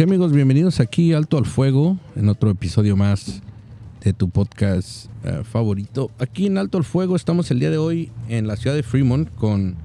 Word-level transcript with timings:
Sí, 0.00 0.04
amigos, 0.04 0.32
bienvenidos 0.32 0.80
aquí 0.80 1.12
Alto 1.12 1.36
al 1.36 1.44
Fuego, 1.44 1.98
en 2.16 2.30
otro 2.30 2.48
episodio 2.48 2.96
más 2.96 3.42
de 4.02 4.14
tu 4.14 4.30
podcast 4.30 5.10
eh, 5.24 5.42
favorito. 5.44 6.10
Aquí 6.18 6.46
en 6.46 6.56
Alto 6.56 6.78
al 6.78 6.84
Fuego 6.84 7.16
estamos 7.16 7.50
el 7.50 7.60
día 7.60 7.68
de 7.68 7.76
hoy 7.76 8.10
en 8.30 8.46
la 8.46 8.56
ciudad 8.56 8.74
de 8.74 8.82
Fremont 8.82 9.28
con 9.34 9.76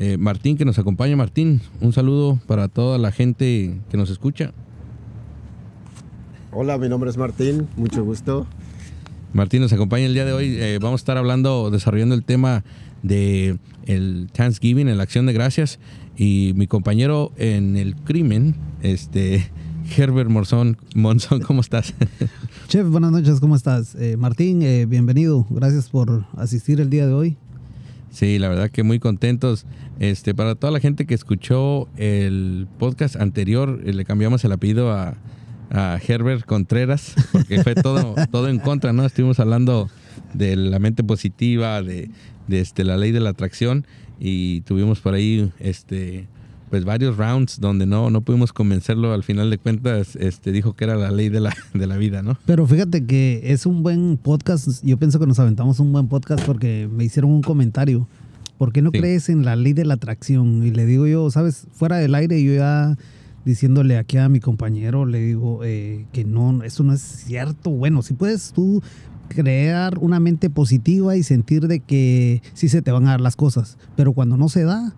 eh, 0.00 0.18
Martín 0.18 0.58
que 0.58 0.66
nos 0.66 0.78
acompaña. 0.78 1.16
Martín, 1.16 1.62
un 1.80 1.94
saludo 1.94 2.38
para 2.46 2.68
toda 2.68 2.98
la 2.98 3.10
gente 3.10 3.80
que 3.90 3.96
nos 3.96 4.10
escucha. 4.10 4.52
Hola, 6.52 6.76
mi 6.76 6.90
nombre 6.90 7.08
es 7.08 7.16
Martín, 7.16 7.66
mucho 7.78 8.04
gusto. 8.04 8.46
Martín 9.32 9.62
nos 9.62 9.72
acompaña 9.72 10.04
el 10.04 10.12
día 10.12 10.26
de 10.26 10.34
hoy. 10.34 10.56
Eh, 10.58 10.78
vamos 10.78 11.00
a 11.00 11.02
estar 11.02 11.16
hablando, 11.16 11.70
desarrollando 11.70 12.14
el 12.14 12.22
tema 12.22 12.64
de 13.04 13.58
el 13.86 14.28
Thanksgiving, 14.32 14.88
en 14.88 14.96
la 14.96 15.04
acción 15.04 15.26
de 15.26 15.32
gracias. 15.32 15.78
Y 16.16 16.52
mi 16.56 16.66
compañero 16.66 17.32
en 17.36 17.76
el 17.76 17.94
crimen, 17.94 18.56
este 18.82 19.48
Herbert 19.96 20.30
Monzón, 20.30 20.78
Monzón 20.94 21.40
¿cómo 21.42 21.60
estás? 21.60 21.94
Chef, 22.68 22.88
buenas 22.88 23.12
noches, 23.12 23.38
¿cómo 23.38 23.54
estás? 23.54 23.94
Eh, 23.94 24.16
Martín, 24.16 24.62
eh, 24.62 24.86
bienvenido. 24.86 25.46
Gracias 25.50 25.90
por 25.90 26.24
asistir 26.36 26.80
el 26.80 26.90
día 26.90 27.06
de 27.06 27.12
hoy. 27.12 27.36
Sí, 28.10 28.38
la 28.38 28.48
verdad 28.48 28.70
que 28.70 28.82
muy 28.82 28.98
contentos. 28.98 29.66
Este, 29.98 30.34
para 30.34 30.54
toda 30.54 30.72
la 30.72 30.80
gente 30.80 31.04
que 31.04 31.14
escuchó 31.14 31.88
el 31.96 32.66
podcast 32.78 33.16
anterior, 33.16 33.80
le 33.84 34.04
cambiamos 34.04 34.44
el 34.44 34.52
apellido 34.52 34.92
a, 34.92 35.16
a 35.70 35.98
Herbert 36.06 36.46
Contreras, 36.46 37.14
porque 37.32 37.62
fue 37.62 37.74
todo, 37.74 38.14
todo 38.30 38.48
en 38.48 38.60
contra, 38.60 38.92
¿no? 38.92 39.04
Estuvimos 39.04 39.40
hablando 39.40 39.90
de 40.34 40.56
la 40.56 40.78
mente 40.78 41.02
positiva, 41.04 41.82
de, 41.82 42.10
de 42.48 42.60
este, 42.60 42.84
la 42.84 42.96
ley 42.96 43.12
de 43.12 43.20
la 43.20 43.30
atracción, 43.30 43.86
y 44.20 44.60
tuvimos 44.62 45.00
por 45.00 45.14
ahí 45.14 45.50
este, 45.58 46.26
pues 46.70 46.84
varios 46.84 47.16
rounds 47.16 47.60
donde 47.60 47.86
no, 47.86 48.10
no 48.10 48.20
pudimos 48.20 48.52
convencerlo. 48.52 49.12
Al 49.12 49.22
final 49.22 49.50
de 49.50 49.58
cuentas, 49.58 50.16
este, 50.16 50.52
dijo 50.52 50.74
que 50.74 50.84
era 50.84 50.96
la 50.96 51.10
ley 51.10 51.28
de 51.28 51.40
la, 51.40 51.54
de 51.74 51.86
la 51.86 51.96
vida, 51.96 52.22
¿no? 52.22 52.38
Pero 52.46 52.66
fíjate 52.66 53.04
que 53.06 53.40
es 53.44 53.66
un 53.66 53.82
buen 53.82 54.16
podcast. 54.16 54.84
Yo 54.84 54.96
pienso 54.98 55.18
que 55.20 55.26
nos 55.26 55.38
aventamos 55.38 55.80
un 55.80 55.92
buen 55.92 56.08
podcast 56.08 56.44
porque 56.44 56.88
me 56.92 57.04
hicieron 57.04 57.30
un 57.30 57.42
comentario. 57.42 58.06
¿Por 58.58 58.72
qué 58.72 58.82
no 58.82 58.90
Sí. 58.92 58.98
crees 59.00 59.28
en 59.28 59.44
la 59.44 59.56
ley 59.56 59.72
de 59.72 59.84
la 59.84 59.94
atracción? 59.94 60.64
Y 60.64 60.70
le 60.70 60.86
digo 60.86 61.06
yo, 61.08 61.28
¿sabes? 61.30 61.66
Fuera 61.72 61.96
del 61.96 62.14
aire, 62.14 62.42
yo 62.42 62.54
ya 62.54 62.96
diciéndole 63.44 63.98
aquí 63.98 64.16
a 64.16 64.28
mi 64.28 64.38
compañero, 64.40 65.04
le 65.06 65.20
digo 65.20 65.60
eh, 65.64 66.06
que 66.12 66.24
no, 66.24 66.62
eso 66.62 66.82
no 66.84 66.92
es 66.92 67.00
cierto. 67.02 67.70
Bueno, 67.70 68.00
si 68.02 68.14
puedes 68.14 68.52
tú 68.52 68.80
crear 69.28 69.98
una 69.98 70.20
mente 70.20 70.50
positiva 70.50 71.16
y 71.16 71.22
sentir 71.22 71.66
de 71.66 71.80
que 71.80 72.42
sí 72.54 72.68
se 72.68 72.82
te 72.82 72.92
van 72.92 73.06
a 73.06 73.12
dar 73.12 73.20
las 73.20 73.36
cosas, 73.36 73.78
pero 73.96 74.12
cuando 74.12 74.36
no 74.36 74.48
se 74.48 74.64
da, 74.64 74.94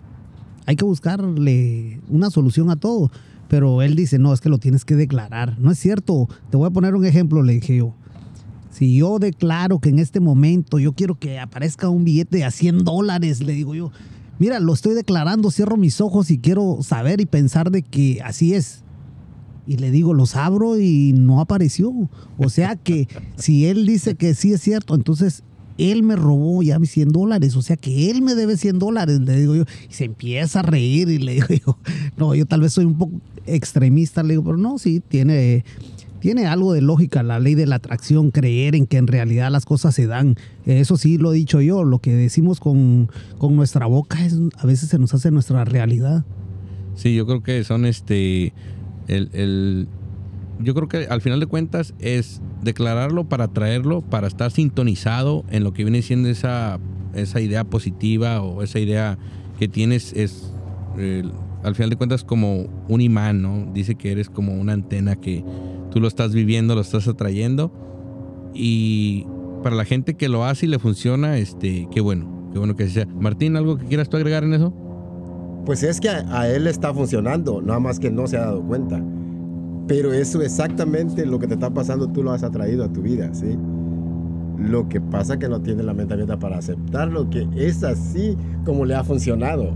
hay 0.66 0.76
que 0.76 0.84
buscarle 0.84 2.00
una 2.08 2.30
solución 2.30 2.70
a 2.70 2.76
todo. 2.76 3.10
Pero 3.48 3.82
él 3.82 3.94
dice, 3.94 4.18
no, 4.18 4.32
es 4.32 4.40
que 4.40 4.48
lo 4.48 4.58
tienes 4.58 4.84
que 4.84 4.96
declarar. 4.96 5.56
No 5.60 5.70
es 5.70 5.78
cierto. 5.78 6.28
Te 6.50 6.56
voy 6.56 6.66
a 6.66 6.70
poner 6.70 6.96
un 6.96 7.04
ejemplo, 7.04 7.42
le 7.42 7.54
dije 7.54 7.76
yo. 7.76 7.94
Si 8.70 8.96
yo 8.96 9.18
declaro 9.18 9.78
que 9.78 9.88
en 9.88 9.98
este 9.98 10.20
momento 10.20 10.78
yo 10.78 10.92
quiero 10.92 11.14
que 11.14 11.38
aparezca 11.38 11.88
un 11.88 12.04
billete 12.04 12.44
a 12.44 12.50
100 12.50 12.84
dólares, 12.84 13.40
le 13.40 13.52
digo 13.52 13.74
yo, 13.74 13.90
mira, 14.38 14.58
lo 14.60 14.74
estoy 14.74 14.94
declarando, 14.94 15.50
cierro 15.50 15.76
mis 15.76 16.00
ojos 16.00 16.30
y 16.30 16.38
quiero 16.38 16.78
saber 16.82 17.20
y 17.20 17.26
pensar 17.26 17.70
de 17.70 17.82
que 17.82 18.20
así 18.22 18.52
es. 18.52 18.82
Y 19.66 19.76
le 19.78 19.90
digo, 19.90 20.14
los 20.14 20.36
abro 20.36 20.78
y 20.78 21.12
no 21.12 21.40
apareció. 21.40 21.92
O 22.38 22.48
sea 22.48 22.76
que 22.76 23.08
si 23.36 23.66
él 23.66 23.86
dice 23.86 24.14
que 24.14 24.34
sí 24.34 24.52
es 24.52 24.60
cierto, 24.60 24.94
entonces 24.94 25.42
él 25.78 26.02
me 26.02 26.16
robó 26.16 26.62
ya 26.62 26.78
mis 26.78 26.90
100 26.90 27.10
dólares. 27.10 27.56
O 27.56 27.62
sea 27.62 27.76
que 27.76 28.10
él 28.10 28.22
me 28.22 28.34
debe 28.34 28.56
100 28.56 28.78
dólares, 28.78 29.20
le 29.20 29.38
digo 29.38 29.54
yo. 29.54 29.64
Y 29.90 29.94
se 29.94 30.04
empieza 30.04 30.60
a 30.60 30.62
reír 30.62 31.08
y 31.08 31.18
le 31.18 31.32
digo 31.48 31.48
yo, 31.48 31.78
no, 32.16 32.34
yo 32.34 32.46
tal 32.46 32.60
vez 32.60 32.72
soy 32.72 32.84
un 32.84 32.98
poco 32.98 33.20
extremista, 33.46 34.22
le 34.22 34.30
digo, 34.30 34.44
pero 34.44 34.56
no, 34.56 34.78
sí, 34.78 35.00
tiene, 35.06 35.64
tiene 36.20 36.46
algo 36.46 36.72
de 36.72 36.80
lógica 36.80 37.22
la 37.22 37.38
ley 37.38 37.54
de 37.54 37.66
la 37.66 37.76
atracción, 37.76 38.30
creer 38.30 38.74
en 38.74 38.86
que 38.86 38.96
en 38.96 39.06
realidad 39.06 39.50
las 39.50 39.64
cosas 39.64 39.94
se 39.94 40.06
dan. 40.06 40.36
Eso 40.64 40.96
sí 40.96 41.18
lo 41.18 41.32
he 41.32 41.36
dicho 41.36 41.60
yo, 41.60 41.84
lo 41.84 42.00
que 42.00 42.14
decimos 42.14 42.60
con, 42.60 43.10
con 43.38 43.54
nuestra 43.54 43.86
boca 43.86 44.24
es, 44.24 44.36
a 44.56 44.66
veces 44.66 44.88
se 44.88 44.98
nos 44.98 45.14
hace 45.14 45.30
nuestra 45.30 45.64
realidad. 45.64 46.24
Sí, 46.96 47.14
yo 47.14 47.26
creo 47.26 47.42
que 47.42 47.62
son 47.62 47.84
este. 47.84 48.54
El, 49.08 49.30
el- 49.32 49.88
yo 50.58 50.74
creo 50.74 50.88
que 50.88 51.06
al 51.08 51.20
final 51.20 51.38
de 51.40 51.46
cuentas 51.46 51.92
es 51.98 52.40
declararlo 52.62 53.24
para 53.24 53.48
traerlo, 53.48 54.00
para 54.00 54.26
estar 54.26 54.50
sintonizado 54.50 55.44
en 55.50 55.64
lo 55.64 55.72
que 55.74 55.84
viene 55.84 56.00
siendo 56.00 56.28
esa, 56.30 56.78
esa 57.14 57.40
idea 57.42 57.64
positiva 57.64 58.40
o 58.40 58.62
esa 58.62 58.78
idea 58.78 59.18
que 59.58 59.68
tienes. 59.68 60.12
Es 60.14 60.52
al 61.62 61.74
final 61.74 61.90
de 61.90 61.96
cuentas 61.96 62.24
como 62.24 62.68
un 62.88 63.00
imán, 63.02 63.42
¿no? 63.42 63.70
Dice 63.74 63.96
que 63.96 64.12
eres 64.12 64.30
como 64.30 64.54
una 64.54 64.72
antena 64.72 65.16
que 65.16 65.44
tú 65.90 66.00
lo 66.00 66.08
estás 66.08 66.32
viviendo, 66.32 66.74
lo 66.74 66.80
estás 66.80 67.06
atrayendo. 67.06 67.72
Y 68.54 69.26
para 69.62 69.76
la 69.76 69.84
gente 69.84 70.14
que 70.14 70.28
lo 70.28 70.44
hace 70.44 70.66
y 70.66 70.68
le 70.70 70.78
funciona, 70.78 71.36
este, 71.38 71.86
qué 71.92 72.00
bueno, 72.00 72.48
qué 72.52 72.58
bueno 72.58 72.76
que 72.76 72.88
sea. 72.88 73.06
Martín, 73.06 73.56
¿algo 73.56 73.76
que 73.76 73.84
quieras 73.86 74.08
tú 74.08 74.16
agregar 74.16 74.44
en 74.44 74.54
eso? 74.54 74.72
Pues 75.66 75.82
es 75.82 76.00
que 76.00 76.08
a, 76.08 76.24
a 76.40 76.48
él 76.48 76.64
le 76.64 76.70
está 76.70 76.94
funcionando, 76.94 77.60
nada 77.60 77.80
más 77.80 77.98
que 77.98 78.10
no 78.10 78.26
se 78.26 78.36
ha 78.38 78.42
dado 78.46 78.62
cuenta. 78.62 79.02
Pero 79.88 80.12
eso 80.12 80.40
exactamente 80.42 81.26
lo 81.26 81.38
que 81.38 81.46
te 81.46 81.54
está 81.54 81.70
pasando, 81.70 82.08
tú 82.08 82.22
lo 82.22 82.32
has 82.32 82.42
atraído 82.42 82.84
a 82.84 82.92
tu 82.92 83.02
vida, 83.02 83.28
¿sí? 83.34 83.56
Lo 84.58 84.88
que 84.88 85.00
pasa 85.00 85.34
es 85.34 85.38
que 85.40 85.48
no 85.48 85.60
tiene 85.60 85.82
la 85.82 85.92
mente 85.92 86.14
abierta 86.14 86.38
para 86.38 86.58
aceptar 86.58 87.08
lo 87.08 87.28
que 87.28 87.46
es 87.56 87.84
así 87.84 88.36
como 88.64 88.84
le 88.84 88.94
ha 88.94 89.04
funcionado. 89.04 89.74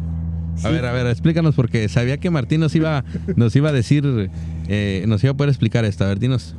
A 0.54 0.56
Sí, 0.56 0.68
ver, 0.72 0.84
a 0.84 0.92
ver, 0.92 1.06
explícanos 1.06 1.54
porque 1.54 1.88
sabía 1.88 2.18
que 2.18 2.28
Martín 2.30 2.60
nos 2.60 2.74
iba, 2.74 3.04
nos 3.36 3.54
iba 3.54 3.68
a 3.68 3.72
decir, 3.72 4.30
eh, 4.68 5.04
nos 5.06 5.22
iba 5.22 5.32
a 5.32 5.36
poder 5.36 5.50
explicar 5.50 5.84
esto. 5.84 6.04
A 6.04 6.08
ver, 6.08 6.18
dinos. 6.18 6.56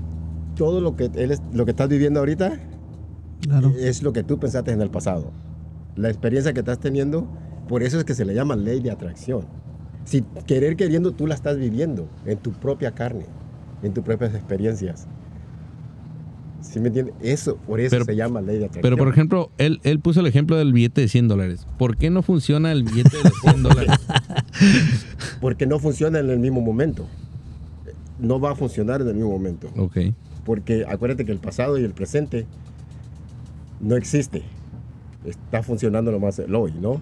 Todo 0.56 0.80
lo 0.81 0.96
que, 0.96 1.09
él 1.16 1.31
es- 1.31 1.42
lo 1.53 1.66
que 1.66 1.72
estás 1.72 1.90
viviendo 1.90 2.19
ahorita 2.19 2.53
Claro. 3.42 3.74
es 3.80 4.02
lo 4.03 4.13
que 4.13 4.24
tú 4.24 4.40
pensaste 4.40 4.72
en 4.72 4.81
el 4.81 4.90
pasado. 4.92 5.31
La 5.96 6.09
experiencia 6.09 6.53
que 6.53 6.59
estás 6.59 6.80
teniendo, 6.80 7.28
por 7.72 7.84
eso 7.84 7.98
es 7.98 8.04
que 8.04 8.14
se 8.14 8.26
le 8.26 8.34
llama 8.34 8.58
ley 8.58 8.82
de 8.82 8.92
atracción. 8.92 9.46
Si 10.04 10.24
querer 10.46 10.76
queriendo, 10.76 11.14
tú 11.14 11.26
la 11.26 11.36
estás 11.36 11.58
viviendo 11.58 12.09
en 12.26 12.38
tu 12.38 12.52
propia 12.52 12.92
carne, 12.92 13.26
en 13.82 13.94
tus 13.94 14.04
propias 14.04 14.36
experiencias. 14.36 15.08
¿Sí 16.60 16.81
me 16.81 16.88
entiendes? 16.88 17.16
Eso, 17.22 17.56
por 17.56 17.80
eso 17.80 17.92
Pero- 17.92 18.04
se 18.06 18.16
llama 18.18 18.42
ley 18.42 18.58
de 18.58 18.66
atracción. 18.66 18.81
Pero, 18.81 18.98
por 18.98 19.08
ejemplo, 19.08 19.52
él, 19.58 19.80
él 19.84 20.02
puso 20.02 20.20
el 20.20 20.28
ejemplo 20.28 20.58
del 20.58 20.74
billete 20.74 21.00
de 21.00 21.08
100 21.08 21.30
dólares. 21.30 21.66
¿Por 21.78 21.96
qué 21.96 22.10
no 22.10 22.22
funciona 22.24 22.74
el 22.74 22.84
billete 22.84 23.16
de 23.24 23.30
100 23.30 23.64
dólares? 23.64 23.92
Porque 25.40 25.66
no 25.66 25.80
funciona 25.80 26.20
en 26.20 26.30
el 26.30 26.40
mismo 26.40 26.60
momento. 26.60 27.08
No 28.20 28.38
va 28.42 28.52
a 28.52 28.56
funcionar 28.56 29.00
en 29.02 29.08
el 29.08 29.16
mismo 29.16 29.31
momento. 29.31 29.70
Ok. 29.78 29.98
Porque 30.44 30.84
acuérdate 30.90 31.24
que 31.24 31.31
el 31.31 31.40
pasado 31.40 31.78
y 31.80 31.86
el 31.86 31.94
presente 31.94 32.46
no 33.80 33.96
existe. 33.96 34.44
Está 35.24 35.64
funcionando 35.64 36.12
nomás 36.12 36.38
el 36.40 36.54
hoy, 36.54 36.74
¿no? 36.81 37.02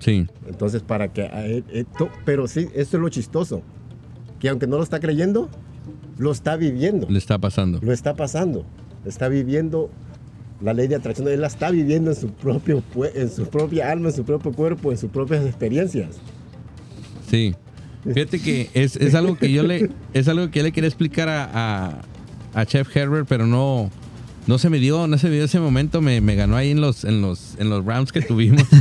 Sí. 0.00 0.26
Entonces, 0.46 0.82
para 0.82 1.08
que 1.12 1.62
esto, 1.72 2.08
pero 2.24 2.46
sí, 2.48 2.68
esto 2.74 2.96
es 2.96 3.02
lo 3.02 3.08
chistoso, 3.08 3.62
que 4.38 4.48
aunque 4.48 4.66
no 4.66 4.76
lo 4.76 4.82
está 4.82 5.00
creyendo, 5.00 5.48
lo 6.18 6.32
está 6.32 6.56
viviendo, 6.56 7.06
Le 7.08 7.18
está 7.18 7.38
pasando. 7.38 7.78
lo 7.82 7.92
está 7.92 8.14
pasando, 8.14 8.64
está 9.04 9.28
viviendo 9.28 9.90
la 10.60 10.72
ley 10.74 10.88
de 10.88 10.96
atracción, 10.96 11.28
él 11.28 11.40
la 11.40 11.46
está 11.48 11.70
viviendo 11.70 12.10
en 12.10 12.16
su 12.16 12.28
propio, 12.30 12.82
en 13.14 13.30
su 13.30 13.46
propia 13.48 13.90
alma, 13.90 14.08
en 14.08 14.14
su 14.14 14.24
propio 14.24 14.52
cuerpo, 14.52 14.90
en 14.92 14.98
sus 14.98 15.10
propias 15.10 15.44
experiencias. 15.44 16.16
Sí. 17.28 17.54
Fíjate 18.04 18.38
que 18.38 18.70
es, 18.72 18.96
es 18.96 19.14
algo 19.14 19.36
que 19.36 19.50
yo 19.50 19.64
le, 19.64 19.90
es 20.14 20.28
algo 20.28 20.48
que 20.50 20.60
yo 20.60 20.62
le 20.62 20.72
quería 20.72 20.86
explicar 20.88 21.28
a, 21.28 21.44
a, 21.52 22.02
a 22.54 22.64
Chef 22.64 22.94
Herbert, 22.96 23.26
pero 23.28 23.46
no, 23.46 23.90
no 24.46 24.58
se 24.58 24.70
me 24.70 24.78
dio, 24.78 25.06
no 25.08 25.18
se 25.18 25.28
me 25.28 25.34
dio 25.34 25.44
ese 25.44 25.58
momento, 25.60 26.00
me, 26.00 26.20
me 26.20 26.34
ganó 26.36 26.56
ahí 26.56 26.70
en 26.70 26.80
los, 26.80 27.04
en 27.04 27.20
los, 27.22 27.54
en 27.58 27.68
los 27.70 27.84
rounds 27.84 28.12
que 28.12 28.20
tuvimos. 28.22 28.62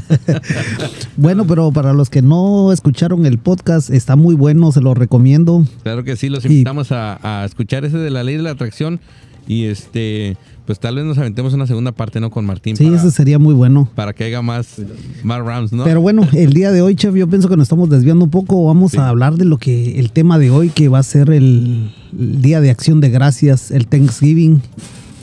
Bueno, 1.18 1.46
pero 1.48 1.72
para 1.72 1.94
los 1.94 2.10
que 2.10 2.22
no 2.22 2.72
escucharon 2.74 3.26
el 3.26 3.38
podcast, 3.38 3.90
está 3.90 4.16
muy 4.16 4.36
bueno, 4.36 4.72
se 4.72 4.82
lo 4.82 4.94
recomiendo. 4.94 5.66
Claro 5.84 6.04
que 6.04 6.16
sí, 6.18 6.30
los 6.30 6.44
Y- 6.46 6.50
invitamos 6.50 6.92
a, 6.92 7.20
a 7.42 7.46
escuchar 7.46 7.86
ese 7.86 7.98
de 7.98 8.10
la 8.10 8.24
ley 8.24 8.36
de 8.36 8.44
la 8.44 8.52
atracción 8.52 9.00
y 9.48 9.66
este, 9.66 10.36
pues 10.66 10.80
tal 10.80 10.96
vez 10.96 11.06
nos 11.06 11.18
aventemos 11.18 11.54
una 11.54 11.68
segunda 11.68 11.92
parte, 11.94 12.20
¿no? 12.20 12.32
Con 12.32 12.46
Martín 12.46 12.76
Sí, 12.76 12.86
para, 12.86 12.98
ese 12.98 13.12
sería 13.12 13.40
muy 13.40 13.54
bueno. 13.54 13.88
para 13.96 14.12
que 14.14 14.26
haya 14.26 14.42
más, 14.42 14.82
más 15.24 15.40
rounds, 15.40 15.72
¿no? 15.72 15.84
Pero 15.86 16.02
bueno, 16.02 16.28
el 16.34 16.52
día 16.54 16.72
de 16.72 16.82
hoy, 16.82 16.96
chef, 16.96 17.16
yo 17.16 17.30
pienso 17.30 17.48
que 17.48 17.56
nos 17.56 17.64
estamos 17.66 17.90
desviando 17.90 18.26
un 18.26 18.32
poco. 18.32 18.66
Vamos 18.66 18.92
Sí. 18.92 18.98
a 18.98 19.08
hablar 19.08 19.36
de 19.36 19.46
lo 19.46 19.58
que 19.58 20.00
el 20.00 20.12
tema 20.12 20.38
de 20.38 20.52
hoy, 20.52 20.70
que 20.70 20.90
va 20.90 21.00
a 21.00 21.04
ser 21.04 21.30
el, 21.30 21.92
el 22.20 22.42
Día 22.42 22.60
de 22.60 22.72
Acción 22.72 23.00
de 23.00 23.10
Gracias, 23.10 23.72
el 23.72 23.88
Thanksgiving. 23.88 24.62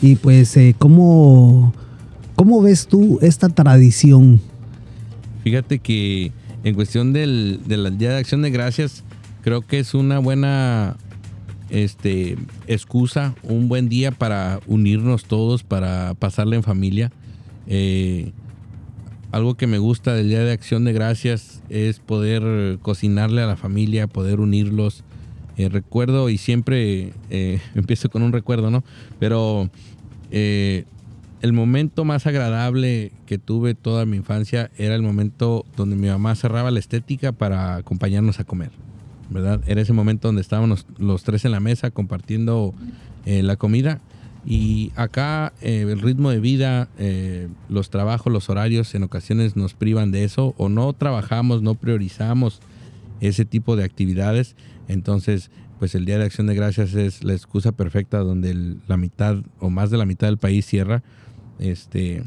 Y 0.03 0.17
pues, 0.17 0.57
eh, 0.57 0.75
¿cómo, 0.77 1.73
¿cómo 2.35 2.61
ves 2.61 2.89
tú 2.89 3.21
esta 3.23 3.49
tradición? 3.49 4.41
Fíjate 5.45 5.79
que 5.79 6.33
en 6.65 6.75
cuestión 6.75 7.13
del, 7.13 7.61
del 7.67 7.97
Día 7.97 8.11
de 8.11 8.19
Acción 8.19 8.43
de 8.43 8.51
Gracias, 8.51 9.05
creo 9.43 9.63
que 9.63 9.79
es 9.79 9.95
una 9.95 10.19
buena 10.19 10.97
este, 11.71 12.37
excusa, 12.67 13.35
un 13.45 13.69
buen 13.69 13.89
día 13.89 14.11
para 14.11 14.61
unirnos 14.67 15.25
todos, 15.25 15.63
para 15.63 16.15
pasarla 16.15 16.57
en 16.57 16.65
familia. 16.65 17.13
Eh, 17.69 18.33
algo 19.31 19.55
que 19.55 19.67
me 19.67 19.79
gusta 19.79 20.15
del 20.15 20.29
Día 20.29 20.45
de 20.45 20.53
Acción 20.53 20.85
de 20.85 20.93
Gracias 20.93 21.63
es 21.71 22.01
poder 22.01 22.79
cocinarle 22.83 23.41
a 23.41 23.47
la 23.47 23.57
familia, 23.57 24.09
poder 24.09 24.41
unirlos, 24.41 25.05
eh, 25.63 25.69
recuerdo 25.69 26.29
y 26.29 26.39
siempre 26.39 27.13
eh, 27.31 27.61
empiezo 27.75 28.09
con 28.11 28.23
un 28.23 28.33
recuerdo, 28.33 28.71
¿no? 28.71 28.85
Pero 29.19 29.71
eh, 30.31 30.85
el 31.41 31.53
momento 31.53 32.05
más 32.05 32.27
agradable 32.27 33.13
que 33.27 33.39
tuve 33.39 33.75
toda 33.75 34.07
mi 34.07 34.17
infancia 34.17 34.71
era 34.79 34.95
el 34.95 35.03
momento 35.03 35.65
donde 35.77 35.97
mi 35.97 36.09
mamá 36.09 36.35
cerraba 36.35 36.71
la 36.71 36.79
estética 36.79 37.33
para 37.33 37.77
acompañarnos 37.77 38.41
a 38.41 38.45
comer, 38.45 38.71
¿verdad? 39.31 39.61
Era 39.67 39.81
ese 39.81 39.93
momento 39.93 40.29
donde 40.29 40.43
estábamos 40.43 40.87
los 40.99 41.25
tres 41.25 41.45
en 41.45 41.53
la 41.53 41.61
mesa 41.61 41.91
compartiendo 41.91 42.75
la 43.25 43.57
comida. 43.57 44.01
Y 44.45 44.91
acá 44.97 45.53
el 45.61 46.01
ritmo 46.01 46.31
de 46.31 46.41
vida, 46.41 46.89
los 47.69 47.91
trabajos, 47.91 48.33
los 48.33 48.51
horarios 48.51 48.93
en 48.97 49.05
ocasiones 49.05 49.55
nos 49.57 49.75
privan 49.75 50.11
de 50.11 50.25
eso 50.25 50.55
o 50.59 50.69
no 50.69 50.93
trabajamos, 50.93 51.63
no 51.63 51.75
priorizamos 51.77 52.61
ese 53.29 53.45
tipo 53.45 53.77
de 53.77 53.85
actividades. 53.85 54.57
Entonces, 54.89 55.51
pues 55.79 55.95
el 55.95 56.05
Día 56.05 56.19
de 56.19 56.25
Acción 56.25 56.47
de 56.47 56.55
Gracias 56.55 56.95
es 56.95 57.25
la 57.25 57.33
excusa 57.33 57.73
perfecta 57.73 58.19
donde 58.19 58.51
el- 58.51 58.81
la 58.89 58.97
mitad 58.97 59.37
o 59.59 59.71
más 59.71 59.91
de 59.91 59.97
la 59.99 60.07
mitad 60.07 60.27
del 60.27 60.39
país 60.39 60.67
cierra. 60.67 61.03
Este, 61.59 62.25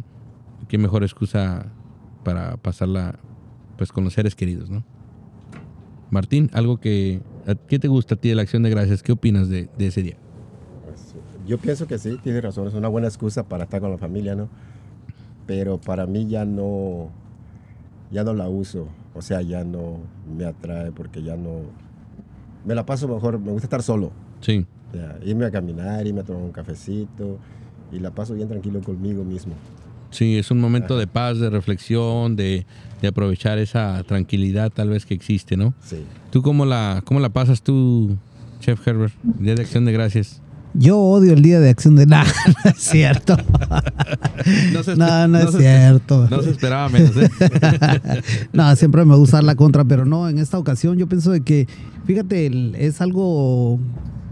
qué 0.67 0.77
mejor 0.77 1.03
excusa 1.03 1.67
para 2.23 2.57
pasarla 2.57 3.19
pues 3.77 3.91
con 3.91 4.03
los 4.05 4.13
seres 4.13 4.35
queridos, 4.35 4.69
¿no? 4.69 4.83
Martín, 6.11 6.49
algo 6.53 6.77
que 6.79 7.21
¿a- 7.45 7.55
¿qué 7.55 7.77
te 7.77 7.87
gusta 7.87 8.15
a 8.15 8.17
ti 8.17 8.29
de 8.29 8.35
la 8.35 8.41
Acción 8.43 8.63
de 8.63 8.69
Gracias? 8.69 9.03
¿Qué 9.03 9.11
opinas 9.11 9.49
de, 9.49 9.67
de 9.77 9.87
ese 9.87 10.01
día? 10.01 10.15
Yo 11.47 11.57
pienso 11.59 11.85
que 11.87 11.97
sí, 11.99 12.17
tienes 12.23 12.41
razón, 12.41 12.67
es 12.67 12.73
una 12.73 12.87
buena 12.87 13.07
excusa 13.07 13.43
para 13.43 13.65
estar 13.65 13.79
con 13.81 13.91
la 13.91 13.97
familia, 13.97 14.33
¿no? 14.35 14.49
Pero 15.45 15.79
para 15.79 16.07
mí 16.07 16.25
ya 16.27 16.43
no, 16.45 17.11
ya 18.11 18.23
no 18.23 18.33
la 18.33 18.47
uso, 18.49 18.87
o 19.13 19.21
sea, 19.21 19.41
ya 19.41 19.63
no 19.63 19.99
me 20.37 20.45
atrae 20.45 20.91
porque 20.91 21.23
ya 21.23 21.35
no, 21.35 21.61
me 22.65 22.75
la 22.75 22.85
paso 22.85 23.07
mejor, 23.07 23.39
me 23.39 23.51
gusta 23.51 23.65
estar 23.65 23.83
solo, 23.83 24.11
Sí. 24.41 24.65
sea, 24.91 25.17
irme 25.25 25.45
a 25.45 25.51
caminar, 25.51 26.05
irme 26.05 26.21
a 26.21 26.23
tomar 26.23 26.43
un 26.43 26.51
cafecito 26.51 27.37
y 27.91 27.99
la 27.99 28.11
paso 28.11 28.33
bien 28.33 28.47
tranquilo 28.47 28.81
conmigo 28.81 29.23
mismo. 29.23 29.53
Sí, 30.11 30.37
es 30.37 30.49
un 30.49 30.59
momento 30.61 30.97
de 30.97 31.07
paz, 31.07 31.39
de 31.39 31.49
reflexión, 31.49 32.35
de, 32.37 32.65
de 33.01 33.07
aprovechar 33.07 33.57
esa 33.57 34.01
tranquilidad 34.03 34.71
tal 34.71 34.89
vez 34.89 35.05
que 35.05 35.13
existe, 35.13 35.57
¿no? 35.57 35.73
Sí. 35.81 36.05
¿Tú 36.31 36.41
cómo 36.41 36.65
la, 36.65 37.01
cómo 37.05 37.19
la 37.19 37.29
pasas 37.29 37.61
tú, 37.61 38.15
Chef 38.61 38.87
Herbert? 38.87 39.13
Día 39.23 39.55
de 39.55 39.63
Acción 39.63 39.83
de 39.83 39.91
Gracias. 39.91 40.41
Yo 40.77 40.97
odio 40.99 41.33
el 41.33 41.41
día 41.41 41.59
de 41.59 41.69
acción 41.69 41.95
de 41.95 42.05
nada, 42.07 42.25
no 42.63 42.71
es 42.71 42.77
cierto. 42.77 43.37
No, 44.73 44.83
se- 44.83 44.95
No, 44.97 45.27
no 45.27 45.37
es 45.39 45.55
cierto. 45.55 46.27
No 46.29 46.41
se 46.41 46.51
esperaba 46.51 46.89
menos, 46.89 47.15
¿eh? 47.17 47.29
no, 48.53 48.75
siempre 48.75 49.05
me 49.05 49.15
gusta 49.15 49.41
la 49.41 49.55
contra, 49.55 49.85
pero 49.85 50.05
no, 50.05 50.27
en 50.29 50.37
esta 50.37 50.57
ocasión 50.59 50.97
yo 50.97 51.07
pienso 51.07 51.31
de 51.31 51.41
que, 51.41 51.67
fíjate, 52.05 52.51
es 52.85 53.01
algo 53.01 53.79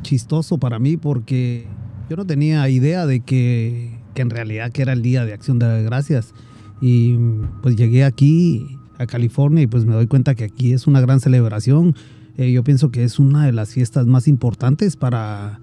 chistoso 0.02 0.58
para 0.58 0.80
mí 0.80 0.98
porque 0.98 1.66
yo 2.10 2.18
no 2.18 2.26
tenía 2.26 2.68
idea 2.70 3.06
de 3.06 3.22
que, 3.22 3.98
que 4.14 4.22
en 4.22 4.30
realidad 4.30 4.72
que 4.72 4.82
era 4.82 4.94
el 4.94 5.02
día 5.02 5.26
de 5.26 5.34
acción 5.34 5.60
de 5.60 5.84
gracias. 5.84 6.34
Y 6.82 7.18
pues 7.62 7.76
llegué 7.78 8.04
aquí 8.04 8.78
a 9.00 9.06
California 9.06 9.64
y 9.64 9.68
pues 9.68 9.86
me 9.86 9.94
doy 9.94 10.08
cuenta 10.08 10.36
que 10.36 10.44
aquí 10.44 10.74
es 10.74 10.88
una 10.88 11.00
gran 11.00 11.22
celebración. 11.22 11.96
Eh, 12.38 12.52
yo 12.52 12.64
pienso 12.64 12.92
que 12.92 13.04
es 13.06 13.20
una 13.20 13.46
de 13.46 13.54
las 13.54 13.70
fiestas 13.70 14.06
más 14.08 14.28
importantes 14.28 14.98
para, 14.98 15.62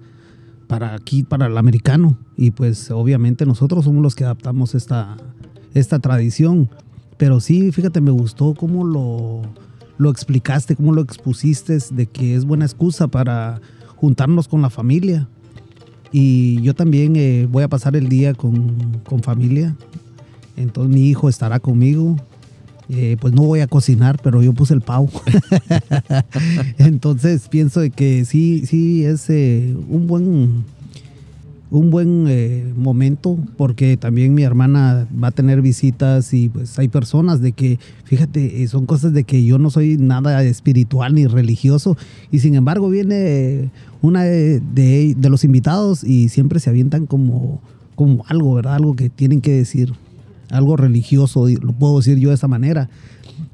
para 0.71 0.95
aquí, 0.95 1.23
para 1.23 1.47
el 1.47 1.57
americano. 1.57 2.15
Y 2.37 2.51
pues 2.51 2.91
obviamente 2.91 3.45
nosotros 3.45 3.83
somos 3.83 4.01
los 4.01 4.15
que 4.15 4.23
adaptamos 4.23 4.73
esta, 4.73 5.17
esta 5.73 5.99
tradición. 5.99 6.69
Pero 7.17 7.41
sí, 7.41 7.73
fíjate, 7.73 7.99
me 7.99 8.11
gustó 8.11 8.53
cómo 8.53 8.85
lo, 8.85 9.41
lo 9.97 10.09
explicaste, 10.09 10.77
cómo 10.77 10.93
lo 10.93 11.01
expusiste, 11.01 11.77
de 11.91 12.05
que 12.05 12.35
es 12.35 12.45
buena 12.45 12.63
excusa 12.63 13.09
para 13.09 13.59
juntarnos 13.97 14.47
con 14.47 14.61
la 14.61 14.69
familia. 14.69 15.27
Y 16.13 16.61
yo 16.61 16.73
también 16.73 17.17
eh, 17.17 17.49
voy 17.51 17.63
a 17.63 17.67
pasar 17.67 17.97
el 17.97 18.07
día 18.07 18.33
con, 18.33 19.01
con 19.03 19.21
familia. 19.23 19.75
Entonces 20.55 20.95
mi 20.95 21.09
hijo 21.09 21.27
estará 21.27 21.59
conmigo. 21.59 22.15
Eh, 22.93 23.15
pues 23.21 23.33
no 23.33 23.43
voy 23.43 23.61
a 23.61 23.67
cocinar, 23.67 24.19
pero 24.21 24.43
yo 24.43 24.51
puse 24.53 24.73
el 24.73 24.81
pavo. 24.81 25.09
Entonces 26.77 27.47
pienso 27.49 27.79
de 27.79 27.89
que 27.89 28.25
sí, 28.25 28.65
sí 28.65 29.05
es 29.05 29.29
eh, 29.29 29.75
un 29.89 30.07
buen 30.07 30.63
un 31.69 31.89
buen 31.89 32.25
eh, 32.27 32.65
momento 32.75 33.37
porque 33.55 33.95
también 33.95 34.33
mi 34.33 34.43
hermana 34.43 35.07
va 35.23 35.29
a 35.29 35.31
tener 35.31 35.61
visitas 35.61 36.33
y 36.33 36.49
pues 36.49 36.77
hay 36.77 36.89
personas 36.89 37.39
de 37.39 37.53
que, 37.53 37.79
fíjate, 38.03 38.67
son 38.67 38.85
cosas 38.85 39.13
de 39.13 39.23
que 39.23 39.45
yo 39.45 39.57
no 39.57 39.69
soy 39.69 39.95
nada 39.97 40.43
espiritual 40.43 41.15
ni 41.15 41.27
religioso 41.27 41.95
y 42.29 42.39
sin 42.39 42.55
embargo 42.55 42.89
viene 42.89 43.69
una 44.01 44.23
de, 44.25 44.59
de- 44.59 45.15
de 45.17 45.29
los 45.29 45.45
invitados 45.45 46.03
y 46.03 46.27
siempre 46.27 46.59
se 46.59 46.69
avientan 46.69 47.05
como, 47.05 47.61
como 47.95 48.25
algo, 48.27 48.53
¿verdad? 48.55 48.75
Algo 48.75 48.97
que 48.97 49.09
tienen 49.09 49.39
que 49.39 49.51
decir, 49.53 49.93
algo 50.51 50.77
religioso, 50.77 51.47
lo 51.47 51.73
puedo 51.73 51.97
decir 51.97 52.17
yo 52.19 52.29
de 52.29 52.35
esa 52.35 52.47
manera. 52.47 52.89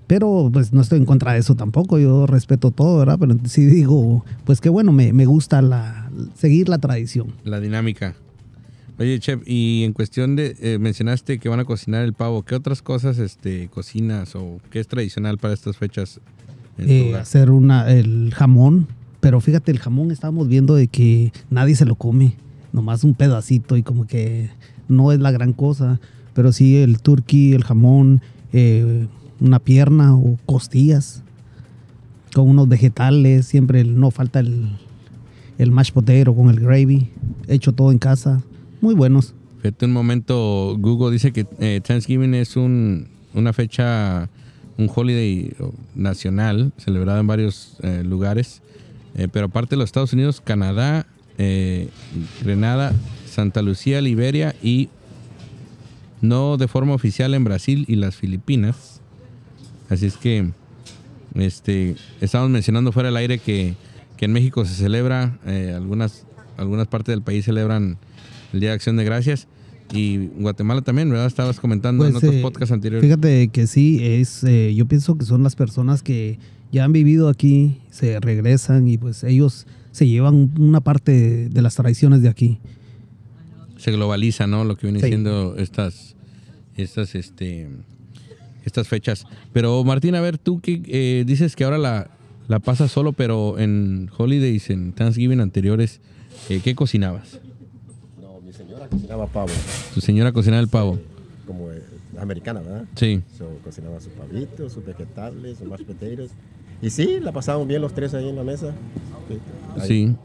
Pero 0.07 0.49
pues 0.51 0.71
no 0.71 0.81
estoy 0.81 0.99
en 0.99 1.05
contra 1.05 1.33
de 1.33 1.39
eso 1.39 1.55
tampoco, 1.55 1.99
yo 1.99 2.27
respeto 2.27 2.71
todo, 2.71 2.99
¿verdad? 2.99 3.17
Pero 3.19 3.35
sí 3.45 3.65
digo, 3.65 4.23
pues 4.45 4.61
que 4.61 4.69
bueno, 4.69 4.91
me, 4.93 5.11
me 5.11 5.25
gusta 5.25 5.61
la, 5.61 6.09
seguir 6.35 6.69
la 6.69 6.77
tradición. 6.77 7.33
La 7.43 7.59
dinámica. 7.59 8.15
Oye, 8.99 9.19
Chef, 9.19 9.41
y 9.45 9.83
en 9.83 9.93
cuestión 9.93 10.35
de, 10.35 10.55
eh, 10.59 10.79
mencionaste 10.79 11.37
que 11.39 11.49
van 11.49 11.59
a 11.59 11.65
cocinar 11.65 12.03
el 12.03 12.13
pavo, 12.13 12.43
¿qué 12.43 12.55
otras 12.55 12.81
cosas 12.81 13.19
este, 13.19 13.67
cocinas 13.67 14.35
o 14.35 14.59
qué 14.71 14.79
es 14.79 14.87
tradicional 14.87 15.37
para 15.37 15.53
estas 15.53 15.77
fechas 15.77 16.19
eh, 16.77 17.15
hacer 17.15 17.49
una, 17.49 17.89
el 17.89 18.33
jamón. 18.35 18.87
Pero 19.19 19.41
fíjate, 19.41 19.71
el 19.71 19.79
jamón 19.79 20.11
estábamos 20.11 20.47
viendo 20.47 20.75
de 20.75 20.87
que 20.87 21.33
nadie 21.49 21.75
se 21.75 21.85
lo 21.85 21.95
come, 21.95 22.35
nomás 22.71 23.03
un 23.03 23.15
pedacito 23.15 23.77
y 23.77 23.83
como 23.83 24.05
que 24.05 24.51
no 24.87 25.11
es 25.11 25.19
la 25.19 25.31
gran 25.31 25.53
cosa. 25.53 25.99
Pero 26.37 26.51
sí 26.51 26.77
el 26.77 26.99
turkey, 27.01 27.53
el 27.53 27.63
jamón, 27.63 28.21
eh, 28.53 29.07
una 29.39 29.57
pierna 29.57 30.15
o 30.15 30.37
costillas 30.45 31.23
con 32.31 32.47
unos 32.47 32.69
vegetales. 32.69 33.47
Siempre 33.47 33.81
el- 33.81 33.99
no 33.99 34.11
falta 34.11 34.39
el, 34.39 34.69
el 35.57 35.71
mashed 35.71 35.95
potato 35.95 36.35
con 36.35 36.51
el 36.51 36.59
gravy, 36.59 37.09
hecho 37.47 37.71
todo 37.73 37.91
en 37.91 37.97
casa. 37.97 38.43
Muy 38.81 38.93
buenos. 38.93 39.33
Fíjate 39.63 39.85
un 39.87 39.93
momento, 39.93 40.75
Google 40.77 41.11
dice 41.11 41.31
que 41.33 41.47
eh, 41.59 41.81
Thanksgiving 41.83 42.35
es 42.35 42.55
un, 42.55 43.07
una 43.33 43.51
fecha, 43.51 44.29
un 44.77 44.91
holiday 44.93 45.55
nacional, 45.95 46.71
celebrado 46.77 47.19
en 47.19 47.25
varios 47.25 47.77
eh, 47.81 48.03
lugares, 48.05 48.61
pero 49.31 49.47
aparte 49.47 49.71
de 49.71 49.77
los 49.77 49.85
Estados 49.87 50.13
Unidos, 50.13 50.39
Canadá, 50.41 51.07
Grenada, 52.43 52.93
Santa 53.27 53.63
Lucía, 53.63 53.99
Liberia 54.01 54.53
y 54.61 54.89
no 56.21 56.57
de 56.57 56.67
forma 56.67 56.93
oficial 56.93 57.33
en 57.33 57.43
Brasil 57.43 57.85
y 57.87 57.95
las 57.95 58.15
Filipinas. 58.15 59.01
Así 59.89 60.05
es 60.05 60.17
que 60.17 60.51
este, 61.35 61.95
estamos 62.21 62.49
mencionando 62.49 62.91
fuera 62.91 63.07
del 63.09 63.17
aire 63.17 63.39
que, 63.39 63.75
que 64.17 64.25
en 64.25 64.33
México 64.33 64.65
se 64.65 64.73
celebra, 64.73 65.37
eh, 65.45 65.73
algunas, 65.75 66.25
algunas 66.57 66.87
partes 66.87 67.13
del 67.13 67.21
país 67.21 67.45
celebran 67.45 67.97
el 68.53 68.59
Día 68.59 68.69
de 68.69 68.75
Acción 68.75 68.97
de 68.97 69.03
Gracias. 69.03 69.47
Y 69.93 70.27
Guatemala 70.39 70.81
también, 70.81 71.09
¿verdad? 71.09 71.27
Estabas 71.27 71.61
comentando 71.61 72.05
en 72.05 72.11
Pues, 72.11 72.23
otros 72.23 72.35
eh, 72.35 72.41
podcasts 72.41 72.73
anteriores. 72.73 73.07
Fíjate 73.07 73.47
que 73.47 73.67
sí, 73.67 73.99
es, 74.01 74.43
eh, 74.43 74.73
yo 74.75 74.85
pienso 74.85 75.17
que 75.17 75.23
son 75.23 75.43
las 75.43 75.55
personas 75.55 76.03
que 76.03 76.39
ya 76.73 76.83
han 76.83 76.91
vivido 76.91 77.29
aquí, 77.29 77.77
se 77.89 78.19
regresan 78.19 78.89
y 78.89 78.97
pues 78.97 79.23
ellos 79.23 79.65
se 79.93 80.05
llevan 80.05 80.51
una 80.59 80.81
parte 80.81 81.13
de, 81.13 81.49
de 81.49 81.61
las 81.61 81.75
tradiciones 81.75 82.21
de 82.21 82.27
aquí. 82.27 82.59
Se 83.77 83.91
globaliza, 83.91 84.47
¿no? 84.47 84.63
Lo 84.63 84.75
que 84.75 84.87
viene 84.87 84.99
Sí. 84.99 85.07
siendo 85.07 85.55
estas, 85.57 86.15
estas, 86.75 87.15
este, 87.15 87.67
estas 88.65 88.87
fechas. 88.87 89.25
Pero 89.53 89.83
Martín, 89.83 90.15
a 90.15 90.21
ver, 90.21 90.37
tú 90.37 90.59
que 90.61 90.81
eh, 90.87 91.23
dices 91.25 91.55
que 91.55 91.63
ahora 91.63 91.77
la, 91.77 92.09
la 92.47 92.59
pasas 92.59 92.91
solo, 92.91 93.13
pero 93.13 93.59
en 93.59 94.09
holidays, 94.17 94.69
en 94.69 94.93
Thanksgiving 94.93 95.39
anteriores, 95.39 96.01
eh, 96.49 96.61
¿qué 96.63 96.75
cocinabas? 96.75 97.39
No, 98.21 98.39
mi 98.41 98.53
señora 98.53 98.87
cocinaba 98.87 99.27
pavo, 99.27 99.51
Tu 99.93 100.01
señora 100.01 100.31
cocinaba 100.31 100.61
el 100.61 100.67
pavo. 100.69 100.99
como 101.45 101.71
eh, 101.71 101.81
americana, 102.19 102.59
¿verdad? 102.61 102.85
Sí. 102.95 103.21
So, 103.37 103.47
cocinaba 103.63 103.99
sus 104.01 104.11
pavitos, 104.13 104.73
sus 104.73 104.83
vegetales, 104.85 105.57
sus 105.59 105.67
mashed 105.67 105.85
potatoes. 105.85 106.31
Y 106.81 106.89
sí, 106.89 107.19
la 107.21 107.31
pasábamos 107.31 107.67
bien 107.67 107.81
los 107.81 107.93
tres 107.93 108.13
ahí 108.13 108.27
en 108.29 108.35
la 108.35 108.43
mesa. 108.43 108.73
Ahí, 109.79 109.87
Sí. 109.87 110.15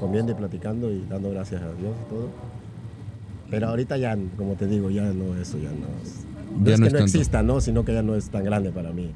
Comiendo 0.00 0.32
y 0.32 0.34
platicando 0.36 0.90
y 0.92 1.04
dando 1.08 1.30
gracias 1.30 1.60
a 1.60 1.72
Dios 1.74 1.94
y 2.06 2.08
todo. 2.10 2.30
Pero 3.50 3.68
ahorita 3.68 3.96
ya, 3.96 4.16
como 4.36 4.54
te 4.54 4.66
digo, 4.66 4.90
ya 4.90 5.04
no, 5.12 5.34
eso 5.36 5.58
ya 5.58 5.70
no. 5.70 5.86
es- 6.02 6.24
No 6.58 6.66
Ya 6.66 6.74
es 6.74 6.80
no 6.80 6.84
que 6.86 6.88
es 6.88 6.92
no 6.94 6.98
exista, 7.00 7.42
¿no? 7.42 7.60
Sino 7.60 7.84
que 7.84 7.92
ya 7.94 8.02
no 8.02 8.14
es 8.14 8.28
tan 8.30 8.44
grande 8.44 8.70
para 8.70 8.92
mí. 8.92 9.10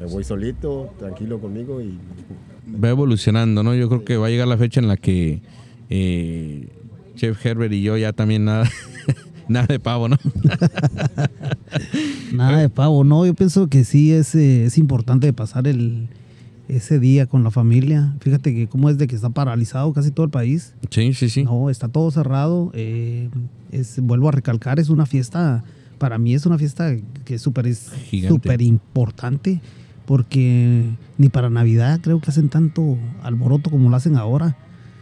Me 0.00 0.06
voy 0.06 0.24
solito, 0.24 0.92
tranquilo 0.98 1.38
conmigo 1.38 1.80
y 1.80 1.98
va 2.82 2.88
evolucionando, 2.90 3.62
¿no? 3.62 3.74
Yo 3.74 3.88
creo 3.88 4.04
que 4.04 4.16
va 4.16 4.26
a 4.26 4.30
llegar 4.30 4.48
la 4.48 4.56
fecha 4.58 4.80
en 4.80 4.88
la 4.88 4.96
que 4.96 5.40
eh, 5.90 6.68
Chef 7.14 7.44
Herbert 7.46 7.72
y 7.72 7.82
yo 7.82 7.96
ya 7.96 8.12
también 8.12 8.44
nada, 8.44 8.68
nada 9.48 9.66
de 9.66 9.78
pavo, 9.78 10.08
¿no? 10.08 10.16
Nada 12.32 12.58
de 12.58 12.68
pavo, 12.68 13.04
no, 13.04 13.24
yo 13.26 13.34
pienso 13.34 13.68
que 13.68 13.84
sí 13.84 14.12
es, 14.12 14.34
eh, 14.34 14.64
es 14.64 14.78
importante 14.78 15.32
pasar 15.32 15.68
el, 15.68 16.08
ese 16.76 16.98
día 16.98 17.26
con 17.26 17.44
la 17.44 17.50
familia. 17.50 18.14
Fíjate 18.20 18.54
que 18.54 18.66
cómo 18.66 18.90
es 18.90 18.98
de 18.98 19.06
que 19.06 19.14
está 19.16 19.30
paralizado 19.30 19.92
casi 19.92 20.10
todo 20.10 20.24
el 20.24 20.30
país. 20.30 20.74
Sí, 20.90 21.14
sí, 21.14 21.28
sí. 21.28 21.44
No, 21.44 21.70
está 21.70 21.88
todo 21.88 22.10
cerrado. 22.10 22.70
eh, 22.74 23.28
es, 23.70 24.00
vuelvo 24.00 24.28
a 24.28 24.32
recalcar, 24.32 24.78
es 24.78 24.88
una 24.88 25.06
fiesta, 25.06 25.64
para 25.98 26.18
mí 26.18 26.34
es 26.34 26.46
una 26.46 26.58
fiesta 26.58 26.94
que 27.24 27.34
es 27.34 27.42
súper 27.42 28.62
importante, 28.62 29.60
porque 30.06 30.84
ni 31.18 31.28
para 31.28 31.50
Navidad 31.50 32.00
creo 32.02 32.20
que 32.20 32.30
hacen 32.30 32.48
tanto 32.48 32.98
alboroto 33.22 33.70
como 33.70 33.90
lo 33.90 33.96
hacen 33.96 34.16
ahora. 34.16 34.56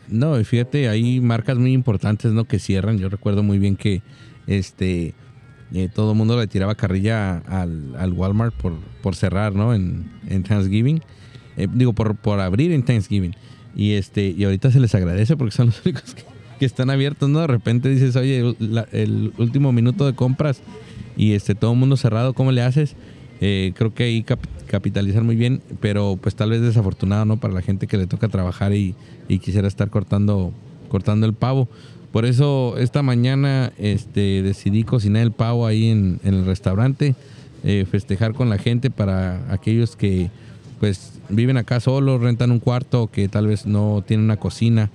No, 0.08 0.38
y 0.38 0.44
fíjate, 0.44 0.88
hay 0.88 1.20
marcas 1.20 1.58
muy 1.58 1.72
importantes, 1.72 2.32
¿no? 2.32 2.44
Que 2.44 2.58
cierran. 2.58 2.98
Yo 2.98 3.08
recuerdo 3.08 3.42
muy 3.42 3.58
bien 3.58 3.76
que 3.76 4.02
este 4.46 5.14
eh, 5.72 5.88
todo 5.94 6.12
el 6.12 6.18
mundo 6.18 6.38
le 6.38 6.46
tiraba 6.46 6.74
carrilla 6.74 7.38
al, 7.38 7.94
al 7.96 8.12
Walmart 8.12 8.54
por, 8.54 8.74
por 9.02 9.16
cerrar, 9.16 9.54
¿no? 9.54 9.74
En, 9.74 10.10
en 10.28 10.42
Thanksgiving. 10.42 11.00
Eh, 11.56 11.68
digo, 11.72 11.92
por, 11.92 12.16
por 12.16 12.40
abrir 12.40 12.72
en 12.72 12.82
Thanksgiving. 12.82 13.34
Y 13.74 13.92
este, 13.92 14.28
y 14.36 14.44
ahorita 14.44 14.70
se 14.70 14.80
les 14.80 14.94
agradece 14.94 15.36
porque 15.36 15.54
son 15.54 15.66
los 15.66 15.80
únicos 15.84 16.14
que, 16.14 16.22
que 16.58 16.64
están 16.66 16.90
abiertos, 16.90 17.28
¿no? 17.28 17.40
De 17.40 17.46
repente 17.46 17.88
dices, 17.88 18.16
oye, 18.16 18.54
el 18.92 19.32
último 19.38 19.72
minuto 19.72 20.06
de 20.06 20.14
compras 20.14 20.60
y 21.16 21.32
este 21.32 21.54
todo 21.54 21.72
el 21.72 21.78
mundo 21.78 21.96
cerrado, 21.96 22.32
¿cómo 22.34 22.52
le 22.52 22.62
haces? 22.62 22.96
Eh, 23.40 23.72
creo 23.76 23.92
que 23.92 24.04
ahí 24.04 24.22
cap- 24.22 24.46
capitalizar 24.68 25.24
muy 25.24 25.36
bien, 25.36 25.60
pero 25.80 26.18
pues 26.20 26.34
tal 26.36 26.50
vez 26.50 26.60
desafortunado, 26.60 27.24
¿no? 27.24 27.38
Para 27.38 27.52
la 27.54 27.62
gente 27.62 27.86
que 27.86 27.96
le 27.96 28.06
toca 28.06 28.28
trabajar 28.28 28.72
y, 28.72 28.94
y 29.28 29.38
quisiera 29.40 29.66
estar 29.68 29.90
cortando, 29.90 30.52
cortando 30.88 31.26
el 31.26 31.34
pavo. 31.34 31.68
Por 32.12 32.24
eso 32.26 32.76
esta 32.78 33.02
mañana 33.02 33.72
este, 33.78 34.42
decidí 34.42 34.84
cocinar 34.84 35.22
el 35.22 35.32
pavo 35.32 35.66
ahí 35.66 35.86
en, 35.86 36.20
en 36.24 36.34
el 36.34 36.44
restaurante, 36.46 37.14
eh, 37.64 37.86
festejar 37.90 38.34
con 38.34 38.48
la 38.50 38.58
gente 38.58 38.90
para 38.90 39.50
aquellos 39.52 39.96
que 39.96 40.30
pues 40.82 41.12
viven 41.28 41.58
acá 41.58 41.78
solos, 41.78 42.20
rentan 42.20 42.50
un 42.50 42.58
cuarto, 42.58 43.06
que 43.06 43.28
tal 43.28 43.46
vez 43.46 43.66
no 43.66 44.02
tienen 44.04 44.24
una 44.24 44.36
cocina. 44.36 44.90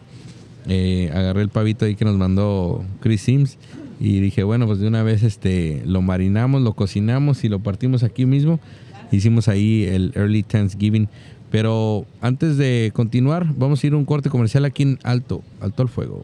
Eh, 0.68 1.10
agarré 1.14 1.44
el 1.44 1.48
pavito 1.48 1.86
ahí 1.86 1.96
que 1.96 2.04
nos 2.04 2.18
mandó 2.18 2.84
Chris 3.00 3.22
Sims 3.22 3.58
y 3.98 4.20
dije, 4.20 4.44
bueno, 4.44 4.68
pues 4.68 4.80
de 4.80 4.88
una 4.90 5.02
vez 5.02 5.24
este, 5.24 5.82
lo 5.86 6.02
marinamos, 6.02 6.62
lo 6.62 6.74
cocinamos 6.74 7.46
y 7.46 7.48
lo 7.48 7.60
partimos 7.60 8.04
aquí 8.04 8.26
mismo. 8.26 8.60
Hicimos 9.14 9.48
ahí 9.48 9.86
el 9.86 10.12
Early 10.14 10.44
Thanksgiving. 10.44 11.08
Pero 11.52 12.06
antes 12.20 12.58
de 12.58 12.92
continuar, 12.94 13.48
vamos 13.56 13.82
a 13.82 13.88
ir 13.88 13.94
a 13.94 13.96
un 13.96 14.04
corte 14.04 14.30
comercial 14.30 14.66
aquí 14.66 14.84
en 14.84 15.00
Alto, 15.04 15.42
Alto 15.62 15.84
al 15.84 15.88
Fuego. 15.88 16.22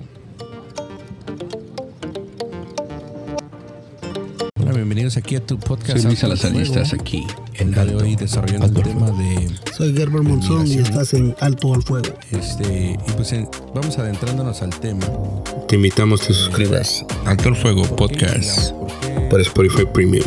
Bienvenidos 5.03 5.17
aquí 5.17 5.35
a 5.35 5.45
tu 5.45 5.59
podcast. 5.59 5.97
Soy 5.97 6.03
Luis 6.03 6.23
Alto 6.23 6.47
estás 6.59 6.93
aquí 6.93 7.27
El 7.55 7.73
día 7.73 7.83
de 7.83 7.95
hoy 7.95 8.15
desarrollando 8.15 8.79
el 8.79 8.87
tema 8.87 9.11
de 9.11 9.49
Soy 9.75 9.93
Gerber 9.93 10.21
Monzón 10.21 10.65
y 10.65 10.75
estás 10.77 11.13
en 11.13 11.35
Alto 11.41 11.73
al 11.73 11.83
Fuego. 11.83 12.07
este 12.31 12.97
y 13.05 13.11
pues 13.17 13.33
en- 13.33 13.49
vamos 13.75 13.97
adentrándonos 13.99 14.61
al 14.61 14.69
tema. 14.79 15.05
Te 15.67 15.75
invitamos 15.75 16.21
a 16.21 16.27
que 16.27 16.33
suscribas 16.33 17.05
Alto 17.25 17.49
al 17.49 17.57
Fuego 17.57 17.83
Podcast. 17.97 18.71
por 19.29 19.41
Spotify 19.41 19.83
Premium. 19.93 20.23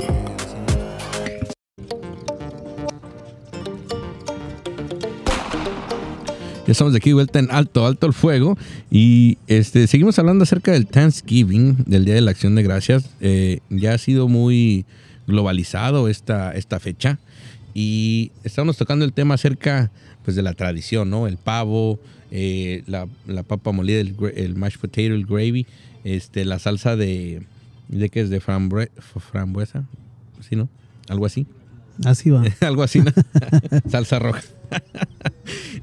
Ya 6.67 6.73
estamos 6.73 6.93
de 6.93 6.97
aquí 6.99 7.11
de 7.11 7.15
vuelta 7.15 7.39
en 7.39 7.49
alto, 7.51 7.87
alto 7.87 8.07
el 8.07 8.13
fuego. 8.13 8.59
Y 8.91 9.39
este 9.47 9.87
seguimos 9.87 10.19
hablando 10.19 10.43
acerca 10.43 10.73
del 10.73 10.87
Thanksgiving, 10.87 11.85
del 11.87 12.05
Día 12.05 12.15
de 12.15 12.21
la 12.23 12.33
Acción 12.33 12.55
de 12.57 12.63
Gracias. 12.65 13.09
Eh, 13.21 13.61
ya 13.71 13.95
ha 13.95 13.99
sido 13.99 14.27
muy 14.29 14.85
globalizado 15.29 16.09
esta, 16.09 16.53
esta 16.53 16.81
fecha. 16.81 17.19
Y 17.73 18.33
estamos 18.43 18.77
tocando 18.77 19.05
el 19.05 19.13
tema 19.13 19.35
acerca 19.35 19.93
pues, 20.25 20.35
de 20.37 20.43
la 20.43 20.55
tradición, 20.55 21.09
¿no? 21.09 21.29
El 21.29 21.37
pavo, 21.37 22.01
eh, 22.33 22.83
la, 22.87 23.07
la 23.27 23.43
papa 23.45 23.71
molida, 23.71 24.01
el, 24.01 24.17
el 24.35 24.57
mashed 24.57 24.81
potato, 24.81 25.03
el 25.03 25.25
gravy, 25.27 25.67
este, 26.05 26.45
la 26.45 26.59
salsa 26.59 26.97
de. 26.97 27.43
¿De 27.89 28.09
qué 28.09 28.21
es? 28.23 28.31
De 28.31 28.41
frambue- 28.43 28.91
frambuesa. 29.31 29.85
¿Sí, 30.49 30.57
no? 30.57 30.69
Algo 31.09 31.27
así. 31.27 31.47
Así 32.05 32.31
va. 32.31 32.43
Algo 32.61 32.83
así, 32.83 32.99
¿no? 33.01 33.13
Salsa 33.89 34.19
roja. 34.19 34.41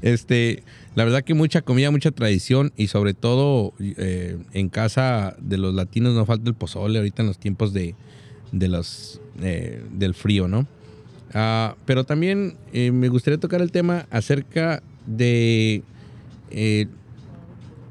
Este, 0.04 0.62
la 0.94 1.04
verdad 1.04 1.24
que 1.24 1.32
mucha 1.32 1.62
comida, 1.62 1.90
mucha 1.90 2.10
tradición 2.10 2.72
y 2.76 2.88
sobre 2.88 3.14
todo 3.14 3.72
eh, 3.80 4.36
en 4.52 4.68
casa 4.68 5.34
de 5.40 5.56
los 5.56 5.72
latinos 5.72 6.12
no 6.12 6.26
falta 6.26 6.50
el 6.50 6.54
pozole 6.54 6.98
ahorita 6.98 7.22
en 7.22 7.28
los 7.28 7.38
tiempos 7.38 7.72
de, 7.72 7.94
de 8.52 8.68
los, 8.68 9.22
eh, 9.40 9.82
del 9.92 10.12
frío, 10.12 10.46
¿no? 10.46 10.68
Ah, 11.32 11.76
pero 11.86 12.04
también 12.04 12.58
eh, 12.74 12.90
me 12.92 13.08
gustaría 13.08 13.40
tocar 13.40 13.62
el 13.62 13.72
tema 13.72 14.06
acerca 14.10 14.82
de 15.06 15.82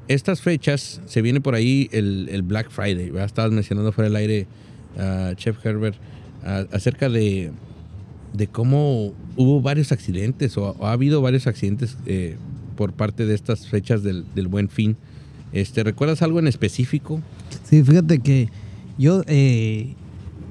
estas 0.06 0.40
fechas. 0.40 1.00
Se 1.06 1.20
viene 1.20 1.40
por 1.40 1.56
ahí 1.56 1.88
el, 1.90 2.28
el 2.30 2.42
Black 2.42 2.70
Friday, 2.70 3.10
¿verdad? 3.10 3.26
Estabas 3.26 3.50
mencionando 3.50 3.90
fuera 3.90 4.08
del 4.08 4.16
aire, 4.16 4.46
ah, 4.96 5.32
Chef 5.34 5.66
Herbert, 5.66 5.96
ah, 6.44 6.64
acerca 6.70 7.08
de 7.08 7.50
de 8.34 8.48
cómo 8.48 9.12
hubo 9.36 9.62
varios 9.62 9.92
accidentes 9.92 10.58
o, 10.58 10.76
ha 10.84 10.92
habido 10.92 11.22
varios 11.22 11.46
accidentes 11.46 11.96
eh, 12.04 12.36
por 12.76 12.92
parte 12.92 13.24
de 13.24 13.34
estas 13.34 13.68
fechas 13.68 14.02
del, 14.02 14.24
del 14.34 14.48
buen 14.48 14.68
fin. 14.68 14.96
Este, 15.52 15.84
¿Recuerdas 15.84 16.20
algo 16.20 16.40
en 16.40 16.48
específico? 16.48 17.20
Sí, 17.62 17.82
fíjate 17.84 18.18
que 18.18 18.48
yo 18.98 19.22
eh, 19.28 19.94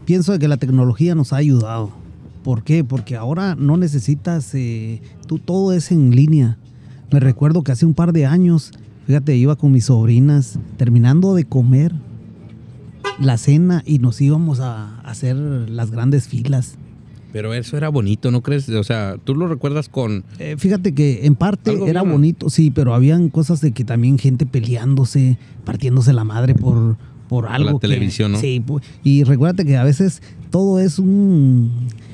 pienso 0.05 0.39
que 0.39 0.47
la 0.47 0.57
tecnología 0.57 1.13
nos 1.13 1.33
ha 1.33 1.37
ayudado. 1.37 1.91
¿Por 2.43 2.63
qué? 2.63 2.83
Porque 2.83 3.15
ahora 3.15 3.55
no 3.55 3.77
necesitas, 3.77 4.55
eh, 4.55 5.01
tú 5.27 5.39
todo 5.39 5.73
es 5.73 5.91
en 5.91 6.15
línea. 6.15 6.57
Me 7.11 7.19
recuerdo 7.19 7.63
que 7.63 7.73
hace 7.73 7.85
un 7.85 7.93
par 7.93 8.13
de 8.13 8.25
años, 8.25 8.71
fíjate, 9.05 9.35
iba 9.35 9.55
con 9.57 9.71
mis 9.73 9.85
sobrinas 9.85 10.57
terminando 10.77 11.35
de 11.35 11.43
comer 11.43 11.93
la 13.19 13.37
cena 13.37 13.83
y 13.85 13.99
nos 13.99 14.19
íbamos 14.21 14.61
a 14.61 14.99
hacer 15.01 15.35
las 15.35 15.91
grandes 15.91 16.27
filas. 16.27 16.77
Pero 17.33 17.51
eso 17.55 17.75
era 17.75 17.89
bonito, 17.89 18.29
¿no 18.29 18.41
crees? 18.41 18.69
O 18.69 18.83
sea, 18.83 19.17
tú 19.23 19.33
lo 19.33 19.47
recuerdas 19.47 19.89
con... 19.89 20.23
Eh, 20.37 20.55
fíjate 20.57 20.93
que 20.93 21.25
en 21.25 21.33
parte 21.33 21.75
era 21.87 22.03
bonito, 22.03 22.51
sí, 22.51 22.69
pero 22.69 22.93
habían 22.93 23.29
cosas 23.29 23.59
de 23.59 23.71
que 23.71 23.83
también 23.83 24.19
gente 24.19 24.45
peleándose, 24.45 25.39
partiéndose 25.65 26.13
la 26.13 26.23
madre 26.25 26.53
por, 26.53 26.95
por 27.27 27.47
algo. 27.47 27.79
que- 27.79 27.87
televisión, 27.87 28.33
¿no? 28.33 28.39
Sí, 28.39 28.63
y 29.03 29.23
recuérdate 29.23 29.65
que 29.65 29.77
a 29.77 29.83
veces 29.83 30.21
todo 30.51 30.79
es 30.79 30.99
un. 30.99 31.71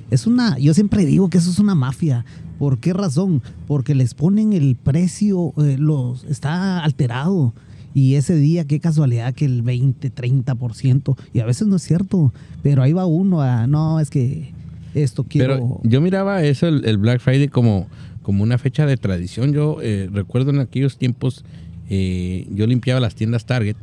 Es 0.09 0.25
una. 0.25 0.57
Yo 0.57 0.73
siempre 0.73 1.05
digo 1.05 1.29
que 1.29 1.38
eso 1.38 1.51
es 1.51 1.59
una 1.59 1.75
mafia. 1.75 2.23
¿Por 2.57 2.79
qué 2.79 2.93
razón? 2.93 3.41
Porque 3.67 3.95
les 3.95 4.13
ponen 4.13 4.53
el 4.53 4.77
precio, 4.77 5.53
eh, 5.57 5.75
los, 5.77 6.23
está 6.23 6.79
alterado. 6.81 7.53
Y 7.93 8.15
ese 8.15 8.35
día, 8.35 8.65
qué 8.65 8.79
casualidad 8.79 9.33
que 9.33 9.43
el 9.43 9.63
20, 9.63 10.13
30%, 10.13 11.17
y 11.33 11.39
a 11.39 11.45
veces 11.45 11.67
no 11.67 11.75
es 11.75 11.81
cierto, 11.81 12.31
pero 12.63 12.83
ahí 12.83 12.93
va 12.93 13.05
uno 13.05 13.41
a, 13.41 13.67
no, 13.67 13.99
es 13.99 14.09
que 14.09 14.53
esto 14.93 15.24
quiero... 15.24 15.53
Pero 15.55 15.81
yo 15.84 16.01
miraba 16.01 16.43
eso, 16.43 16.67
el, 16.67 16.98
Black 16.98 17.19
Friday, 17.19 17.48
como, 17.48 17.88
como 18.22 18.43
una 18.43 18.58
fecha 18.58 18.86
de 18.86 18.98
tradición. 18.98 19.53
Yo 19.53 19.77
eh, 19.81 20.10
recuerdo 20.12 20.51
en 20.51 20.60
aquellos 20.60 20.98
tiempos, 20.98 21.43
eh, 21.89 22.48
yo 22.51 22.67
limpiaba 22.67 23.00
las 23.00 23.15
tiendas 23.15 23.46
Target, 23.46 23.75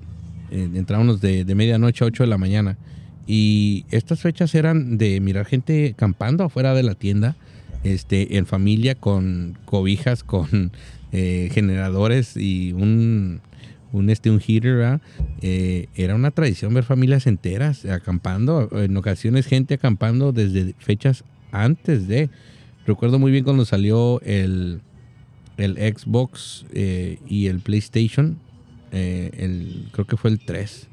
eh, 0.50 0.68
entrábamos 0.74 1.20
de, 1.20 1.44
de 1.44 1.54
medianoche 1.54 2.04
a 2.04 2.08
8 2.08 2.24
de 2.24 2.28
la 2.28 2.38
mañana, 2.38 2.76
y 3.26 3.84
estas 3.90 4.20
fechas 4.20 4.54
eran 4.54 4.98
de 4.98 5.20
mirar 5.20 5.46
gente 5.46 5.94
campando 5.96 6.44
afuera 6.44 6.74
de 6.74 6.82
la 6.82 6.94
tienda, 6.94 7.36
este, 7.82 8.36
en 8.36 8.46
familia, 8.46 8.94
con 8.94 9.58
cobijas, 9.64 10.22
con 10.22 10.72
generadores 11.12 12.36
y 12.36 12.74
un, 12.74 13.40
un, 13.96 14.10
este, 14.10 14.30
un 14.30 14.40
heater. 14.40 15.00
Eh, 15.40 15.88
era 15.94 16.14
una 16.14 16.30
tradición 16.30 16.74
ver 16.74 16.84
familias 16.84 17.26
enteras 17.26 17.84
acampando, 17.86 18.68
en 18.72 18.96
ocasiones 18.96 19.46
gente 19.46 19.74
acampando 19.74 20.32
desde 20.32 20.74
fechas 20.78 21.24
antes 21.52 22.06
de. 22.06 22.30
Recuerdo 22.86 23.18
muy 23.18 23.32
bien 23.32 23.44
cuando 23.44 23.64
salió 23.64 24.20
el, 24.22 24.80
el 25.56 25.76
Xbox 25.76 26.66
eh, 26.72 27.18
y 27.26 27.46
el 27.46 27.60
PlayStation, 27.60 28.38
eh, 28.92 29.30
el, 29.38 29.88
creo 29.92 30.06
que 30.06 30.16
fue 30.16 30.30
el 30.30 30.38
3. 30.44 30.88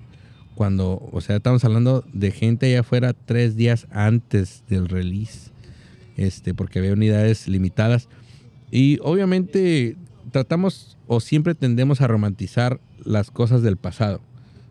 Cuando, 0.56 1.10
o 1.12 1.22
sea, 1.22 1.38
estamos 1.38 1.64
hablando 1.66 2.06
de 2.14 2.32
gente 2.32 2.68
allá 2.68 2.82
afuera 2.82 3.14
tres 3.14 3.56
días 3.56 3.88
antes 3.90 4.64
del 4.70 4.88
release, 4.88 5.50
este, 6.16 6.54
porque 6.54 6.80
había 6.80 6.94
unidades 6.94 7.48
limitadas. 7.48 8.08
Y 8.70 9.00
obviamente 9.02 9.98
tratamos 10.34 10.98
o 11.08 11.22
siempre 11.22 11.56
tendemos 11.56 12.02
a 12.02 12.08
romantizar 12.08 12.82
las 13.06 13.32
cosas 13.32 13.62
del 13.62 13.78
pasado. 13.78 14.20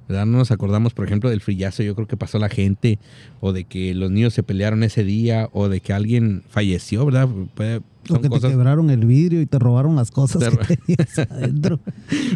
¿verdad? 0.08 0.26
No 0.26 0.36
nos 0.38 0.50
acordamos, 0.50 0.92
por 0.92 1.06
ejemplo, 1.06 1.30
del 1.30 1.40
frillazo, 1.40 1.82
yo 1.82 1.94
creo 1.94 2.06
que 2.06 2.16
pasó 2.18 2.38
la 2.38 2.50
gente, 2.50 2.98
o 3.40 3.52
de 3.54 3.64
que 3.64 3.94
los 3.94 4.10
niños 4.10 4.34
se 4.34 4.42
pelearon 4.42 4.82
ese 4.82 5.04
día, 5.04 5.48
o 5.52 5.68
de 5.70 5.80
que 5.80 5.94
alguien 5.94 6.42
falleció, 6.50 7.06
¿verdad? 7.06 7.28
Puede- 7.54 7.80
o 8.10 8.14
que 8.16 8.22
te 8.22 8.28
cosas, 8.28 8.50
quebraron 8.50 8.90
el 8.90 9.06
vidrio 9.06 9.40
y 9.40 9.46
te 9.46 9.60
robaron 9.60 9.94
las 9.94 10.10
cosas 10.10 10.42
Te 10.42 10.50
que 10.66 10.76
tenías 10.76 11.18
adentro. 11.30 11.78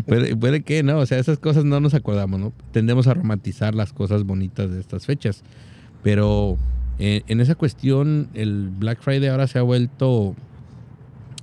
puede, 0.06 0.37
puede 0.37 0.62
que 0.62 0.83
no, 0.85 0.99
o 1.00 1.06
sea, 1.06 1.18
esas 1.18 1.38
cosas 1.38 1.64
no 1.64 1.80
nos 1.80 1.92
acordamos, 1.92 2.38
¿no? 2.40 2.52
Tendemos 2.71 3.09
a 3.09 3.14
romantizar 3.14 3.75
las 3.75 3.92
cosas 3.92 4.23
bonitas 4.23 4.71
de 4.71 4.78
estas 4.80 5.04
fechas. 5.04 5.42
Pero 6.04 6.56
eh, 7.00 7.23
en 7.26 7.40
esa 7.40 7.56
cuestión, 7.56 8.28
el 8.33 8.71
Black 8.78 9.00
Friday 9.02 9.28
ahora 9.28 9.49
se 9.49 9.59
ha 9.59 9.62
vuelto 9.62 10.37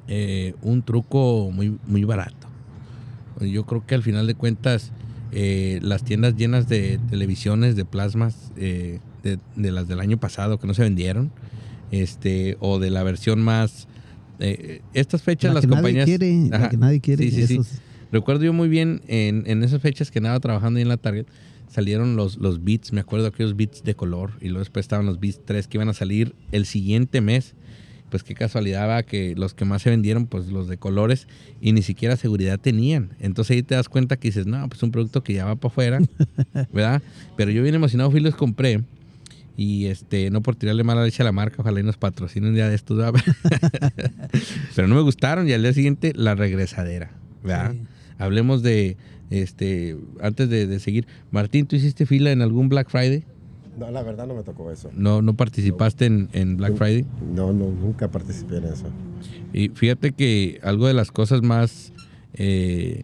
eh, 0.08 0.54
un 0.62 0.84
truco 0.84 1.50
muy, 1.52 1.78
muy 1.88 2.04
barato. 2.04 2.48
Yo 3.42 3.66
creo 3.66 3.86
que 3.86 3.96
al 3.96 4.04
final 4.04 4.28
de 4.28 4.36
cuentas, 4.36 4.92
eh, 5.32 5.80
las 5.82 6.04
tiendas 6.04 6.36
llenas 6.36 6.68
de 6.70 7.00
televisiones, 7.10 7.76
de 7.76 7.86
plasmas, 7.86 8.52
eh, 8.58 9.00
de, 9.24 9.40
de 9.56 9.72
las 9.72 9.88
del 9.88 10.00
año 10.00 10.18
pasado 10.18 10.60
que 10.60 10.68
no 10.68 10.74
se 10.74 10.84
vendieron, 10.84 11.32
este, 11.92 12.58
o 12.60 12.80
de 12.80 12.90
la 12.90 13.04
versión 13.04 13.42
más... 13.42 13.88
estas 14.94 15.22
fechas 15.22 15.50
La 15.50 15.56
las 15.56 15.62
que 15.62 15.68
nadie 15.68 15.82
compañías... 15.82 16.06
quiere, 16.06 16.50
la 16.50 16.70
que 16.70 16.78
nadie 16.78 17.00
quiere, 17.00 17.24
Sí, 17.24 17.32
sí, 17.32 17.48
sí. 17.48 17.54
eso 17.56 17.64
sí. 17.64 17.78
Recuerdo 18.12 18.44
yo 18.44 18.54
muy 18.54 18.70
bien 18.70 19.02
en, 19.08 19.44
en 19.48 19.64
esas 19.64 19.82
fechas 19.82 20.12
que 20.12 20.20
andaba 20.20 20.40
trabajando 20.40 20.78
ahí 20.78 20.84
en 20.84 20.90
la 20.90 20.98
Target, 20.98 21.26
salieron 21.68 22.16
los, 22.16 22.38
los 22.38 22.64
beats, 22.64 22.94
me 22.94 23.02
acuerdo 23.02 23.26
aquellos 23.26 23.56
beats 23.56 23.84
de 23.84 23.96
color, 23.96 24.34
y 24.40 24.50
luego 24.50 24.60
después 24.60 24.84
estaban 24.84 25.08
los 25.08 25.20
beats 25.20 25.42
3 25.44 25.68
que 25.68 25.78
iban 25.78 25.90
a 25.90 25.94
salir 25.94 26.36
el 26.52 26.66
siguiente 26.68 27.22
mes. 27.22 27.56
Pues 28.14 28.22
qué 28.22 28.36
casualidad 28.36 28.88
va 28.88 29.02
que 29.02 29.34
los 29.36 29.56
que 29.56 29.66
más 29.66 29.82
se 29.82 29.90
vendieron, 29.90 30.28
pues 30.28 30.46
los 30.50 30.68
de 30.68 30.78
colores, 30.78 31.28
y 31.60 31.74
ni 31.74 31.82
siquiera 31.82 32.16
seguridad 32.16 32.60
tenían. 32.60 33.10
Entonces 33.20 33.56
ahí 33.56 33.64
te 33.64 33.74
das 33.74 33.90
cuenta 33.90 34.18
que 34.18 34.28
dices, 34.28 34.46
no, 34.46 34.70
pues 34.70 34.84
un 34.84 34.92
producto 34.92 35.24
que 35.24 35.34
ya 35.34 35.46
va 35.46 35.56
para 35.56 35.72
afuera, 35.72 36.00
¿verdad? 36.72 37.02
Pero 37.36 37.50
yo 37.50 37.64
bien 37.64 37.74
emocionado 37.74 38.12
fui 38.12 38.20
y 38.20 38.24
los 38.24 38.36
compré. 38.36 38.84
Y 39.58 39.88
este, 39.88 40.30
no 40.30 40.42
por 40.42 40.56
tirarle 40.56 40.84
mala 40.84 41.04
leche 41.04 41.24
a 41.24 41.26
la 41.26 41.32
marca, 41.32 41.56
ojalá 41.58 41.80
y 41.80 41.84
nos 41.84 41.98
patrocinen 41.98 42.50
un 42.50 42.56
día 42.56 42.70
de 42.70 42.76
estos, 42.76 42.98
¿verdad? 42.98 43.20
Pero 44.76 44.88
no 44.88 44.94
me 44.94 45.02
gustaron 45.02 45.50
y 45.50 45.54
al 45.54 45.64
día 45.64 45.74
siguiente 45.74 46.14
la 46.16 46.36
regresadera, 46.36 47.14
¿verdad? 47.44 47.72
Sí. 47.72 47.80
Hablemos 48.20 48.62
de, 48.62 48.96
este, 49.32 49.98
antes 50.22 50.50
de, 50.50 50.68
de 50.68 50.80
seguir, 50.80 51.08
Martín, 51.32 51.66
¿tú 51.66 51.76
hiciste 51.76 52.06
fila 52.06 52.32
en 52.32 52.44
algún 52.44 52.70
Black 52.70 52.92
Friday? 52.92 53.24
No, 53.78 53.90
la 53.92 54.04
verdad 54.04 54.28
no 54.28 54.36
me 54.36 54.44
tocó 54.44 54.72
eso. 54.72 54.90
¿No, 54.96 55.22
no 55.22 55.34
participaste 55.36 56.06
en, 56.06 56.30
en 56.34 56.58
Black 56.58 56.76
Friday? 56.76 57.06
No, 57.34 57.52
no, 57.54 57.70
nunca 57.72 58.08
participé 58.10 58.58
en 58.58 58.66
eso. 58.66 58.86
Y 59.52 59.70
fíjate 59.70 60.12
que 60.12 60.60
algo 60.64 60.88
de 60.88 60.94
las 60.94 61.12
cosas 61.12 61.42
más 61.42 61.92
eh, 62.36 63.04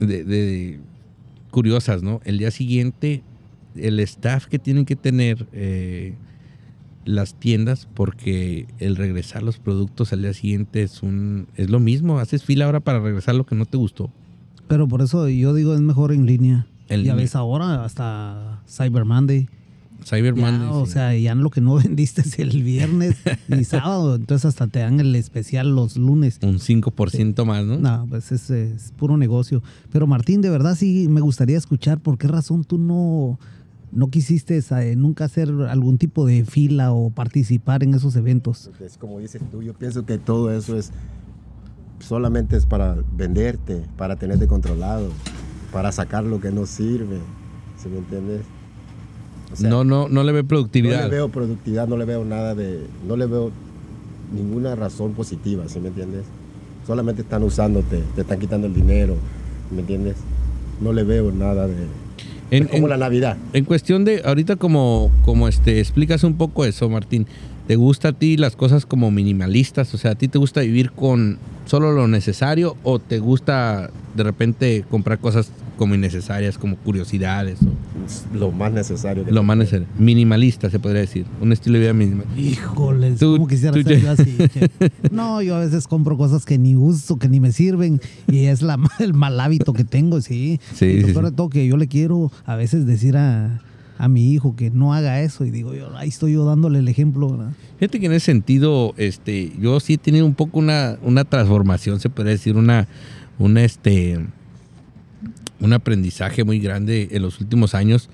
de, 0.00 0.24
de- 0.24 0.80
curiosas, 1.50 2.02
¿no? 2.02 2.20
El 2.24 2.38
día 2.38 2.50
siguiente, 2.50 3.22
el 3.74 3.98
staff 4.00 4.46
que 4.46 4.58
tienen 4.58 4.84
que 4.84 4.96
tener 4.96 5.46
eh, 5.52 6.14
las 7.04 7.34
tiendas, 7.34 7.88
porque 7.94 8.66
el 8.78 8.96
regresar 8.96 9.42
los 9.42 9.58
productos 9.58 10.12
al 10.12 10.22
día 10.22 10.34
siguiente 10.34 10.82
es 10.82 11.02
un 11.02 11.48
es 11.56 11.70
lo 11.70 11.80
mismo. 11.80 12.18
Haces 12.18 12.44
fila 12.44 12.66
ahora 12.66 12.80
para 12.80 13.00
regresar 13.00 13.34
lo 13.34 13.46
que 13.46 13.54
no 13.54 13.64
te 13.66 13.76
gustó. 13.78 14.10
Pero 14.68 14.86
por 14.86 15.00
eso 15.02 15.28
yo 15.28 15.54
digo 15.54 15.74
es 15.74 15.80
mejor 15.80 16.12
en 16.12 16.26
línea. 16.26 16.66
En 16.88 16.98
ya 17.00 17.12
línea. 17.12 17.14
ves 17.16 17.34
ahora 17.34 17.84
hasta 17.84 18.62
Cyber 18.68 19.04
Monday. 19.04 19.48
Cyber 20.08 20.34
Ya, 20.34 20.40
Monday, 20.42 20.68
o 20.72 20.86
sí. 20.86 20.92
sea, 20.92 21.14
ya 21.16 21.34
lo 21.34 21.50
que 21.50 21.60
no 21.60 21.74
vendiste 21.82 22.22
es 22.22 22.38
el 22.38 22.62
viernes 22.62 23.16
ni 23.48 23.64
sábado, 23.64 24.14
entonces 24.16 24.46
hasta 24.46 24.66
te 24.66 24.78
dan 24.80 25.00
el 25.00 25.14
especial 25.16 25.74
los 25.74 25.96
lunes. 25.96 26.38
un 26.42 26.58
5% 26.58 27.44
más, 27.44 27.64
¿no? 27.64 27.78
No, 27.78 28.06
pues 28.08 28.32
es, 28.32 28.48
es 28.50 28.92
puro 28.96 29.16
negocio. 29.16 29.62
Pero 29.92 30.06
Martín, 30.06 30.40
de 30.40 30.50
verdad 30.50 30.74
sí 30.74 31.06
me 31.10 31.20
gustaría 31.20 31.58
escuchar 31.58 32.00
por 32.00 32.16
qué 32.18 32.26
razón 32.28 32.64
tú 32.64 32.78
no, 32.78 33.38
no 33.92 34.08
quisiste 34.10 34.58
eh, 34.58 34.96
nunca 34.96 35.24
hacer 35.24 35.50
algún 35.68 35.98
tipo 35.98 36.26
de 36.26 36.44
fila 36.44 36.92
o 36.92 37.10
participar 37.10 37.82
en 37.82 37.94
esos 37.94 38.16
eventos. 38.16 38.70
Es 38.80 38.96
como 38.96 39.18
dices 39.18 39.42
tú, 39.50 39.62
yo 39.62 39.74
pienso 39.74 40.04
que 40.06 40.18
todo 40.18 40.52
eso 40.52 40.76
es 40.78 40.90
solamente 42.00 42.56
es 42.56 42.64
para 42.66 42.96
venderte, 43.16 43.82
para 43.96 44.16
tenerte 44.16 44.46
controlado, 44.46 45.10
para 45.72 45.90
sacar 45.92 46.24
lo 46.24 46.40
que 46.40 46.50
no 46.50 46.64
sirve. 46.66 47.18
¿Sí 47.76 47.88
me 47.88 47.98
entiendes? 47.98 48.42
O 49.52 49.56
sea, 49.56 49.68
no, 49.70 49.84
no, 49.84 50.08
no 50.08 50.22
le 50.24 50.32
ve 50.32 50.42
no 50.42 50.48
productividad. 50.48 51.04
le 51.04 51.10
veo 51.10 51.28
productividad, 51.28 51.88
no 51.88 51.96
le 51.96 52.04
veo 52.04 52.24
nada 52.24 52.54
de, 52.54 52.80
no 53.06 53.16
le 53.16 53.26
veo 53.26 53.50
ninguna 54.34 54.74
razón 54.74 55.12
positiva, 55.12 55.64
¿sí 55.68 55.80
me 55.80 55.88
entiendes? 55.88 56.24
Solamente 56.86 57.22
están 57.22 57.42
usándote, 57.42 58.02
te 58.14 58.20
están 58.22 58.38
quitando 58.38 58.66
el 58.66 58.74
dinero, 58.74 59.14
¿me 59.70 59.80
entiendes? 59.80 60.16
No 60.80 60.92
le 60.92 61.02
veo 61.04 61.32
nada 61.32 61.66
de... 61.66 61.74
En- 62.50 62.64
es 62.64 62.70
como 62.70 62.84
en- 62.86 62.90
la 62.90 62.96
Navidad. 62.96 63.36
En 63.52 63.64
cuestión 63.64 64.04
de, 64.04 64.22
ahorita 64.24 64.56
como, 64.56 65.10
como 65.24 65.48
este, 65.48 65.80
explicas 65.80 66.24
un 66.24 66.34
poco 66.34 66.64
eso, 66.64 66.88
Martín, 66.88 67.26
¿te 67.66 67.76
gusta 67.76 68.08
a 68.08 68.12
ti 68.12 68.36
las 68.36 68.56
cosas 68.56 68.86
como 68.86 69.10
minimalistas? 69.10 69.92
O 69.94 69.98
sea, 69.98 70.12
¿a 70.12 70.14
ti 70.14 70.28
te 70.28 70.38
gusta 70.38 70.60
vivir 70.62 70.90
con 70.92 71.38
solo 71.66 71.92
lo 71.92 72.06
necesario 72.08 72.76
o 72.84 72.98
te 72.98 73.18
gusta 73.18 73.90
de 74.16 74.22
repente 74.22 74.84
comprar 74.90 75.18
cosas 75.18 75.50
como 75.78 75.94
innecesarias, 75.94 76.58
como 76.58 76.76
curiosidades 76.76 77.60
o 77.62 78.36
Lo 78.36 78.50
más 78.52 78.70
necesario. 78.72 79.24
que 79.24 79.32
lo 79.32 79.42
más 79.42 79.56
necesario? 79.56 79.86
Minimalista, 79.98 80.68
se 80.68 80.78
podría 80.78 81.00
decir. 81.00 81.24
Un 81.40 81.52
estilo 81.52 81.74
de 81.78 81.80
vida 81.84 81.92
minimal. 81.94 82.26
Híjoles, 82.36 83.18
Tú- 83.18 83.32
¿cómo 83.36 83.46
quisiera 83.48 83.72
tú 83.74 83.82
ser 83.82 84.02
yo 84.02 84.10
así? 84.10 84.36
No, 85.10 85.40
yo 85.40 85.56
a 85.56 85.60
veces 85.60 85.86
compro 85.88 86.18
cosas 86.18 86.44
que 86.44 86.58
ni 86.58 86.76
uso, 86.76 87.16
que 87.18 87.28
ni 87.28 87.40
me 87.40 87.52
sirven, 87.52 88.00
y 88.26 88.44
es 88.46 88.60
la, 88.60 88.76
el 88.98 89.14
mal 89.14 89.40
hábito 89.40 89.72
que 89.72 89.84
tengo, 89.84 90.20
sí. 90.20 90.60
Sí, 90.74 90.84
y 90.84 91.00
lo 91.00 91.06
sí, 91.08 91.14
de 91.14 91.32
todo 91.32 91.48
que 91.48 91.66
yo 91.66 91.76
le 91.78 91.86
quiero 91.88 92.30
a 92.44 92.56
veces 92.56 92.84
decir 92.84 93.16
a, 93.16 93.62
a 93.98 94.08
mi 94.08 94.32
hijo 94.32 94.56
que 94.56 94.70
no 94.70 94.92
haga 94.94 95.22
eso, 95.22 95.44
y 95.44 95.50
digo 95.50 95.74
yo, 95.74 95.96
ahí 95.96 96.08
estoy 96.08 96.32
yo 96.34 96.44
dándole 96.44 96.80
el 96.80 96.88
ejemplo, 96.88 97.30
¿verdad? 97.30 97.52
Fíjate 97.78 98.00
que 98.00 98.06
en 98.06 98.12
ese 98.12 98.26
sentido, 98.26 98.92
este, 98.96 99.52
yo 99.60 99.78
sí 99.80 99.94
he 99.94 99.98
tenido 99.98 100.26
un 100.26 100.34
poco 100.34 100.58
una, 100.58 100.98
una 101.02 101.24
transformación, 101.24 102.00
se 102.00 102.10
podría 102.10 102.32
decir, 102.32 102.56
una, 102.56 102.88
una, 103.38 103.62
este, 103.62 104.18
un 105.60 105.72
aprendizaje 105.72 106.44
muy 106.44 106.58
grande 106.58 107.08
en 107.12 107.22
los 107.22 107.40
últimos 107.40 107.74
años 107.74 108.08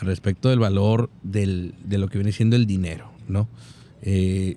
respecto 0.00 0.48
del 0.48 0.58
valor 0.58 1.10
del, 1.22 1.74
de 1.84 1.98
lo 1.98 2.08
que 2.08 2.18
viene 2.18 2.32
siendo 2.32 2.56
el 2.56 2.66
dinero, 2.66 3.10
¿no? 3.28 3.48
Eh, 4.02 4.56